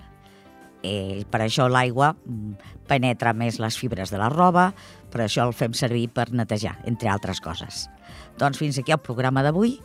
[0.81, 4.71] I per això l'aigua mm, penetra més les fibres de la roba,
[5.13, 7.89] per això el fem servir per netejar, entre altres coses.
[8.41, 9.77] Doncs fins aquí el programa d'avui.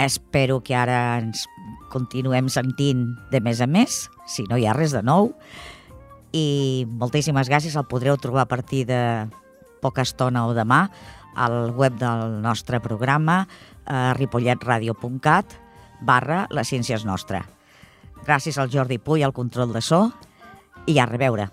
[0.00, 1.44] Espero que ara ens
[1.92, 5.34] continuem sentint de més a més, si no hi ha res de nou.
[6.32, 9.00] I moltíssimes gràcies, el podreu trobar a partir de
[9.82, 10.86] poca estona o demà
[11.36, 13.44] al web del nostre programa
[13.84, 15.56] a ripolletradio.cat
[16.00, 17.44] barra la ciència és nostra.
[18.24, 20.06] Gràcies al Jordi Puy al control de so
[20.86, 21.50] i a reveure.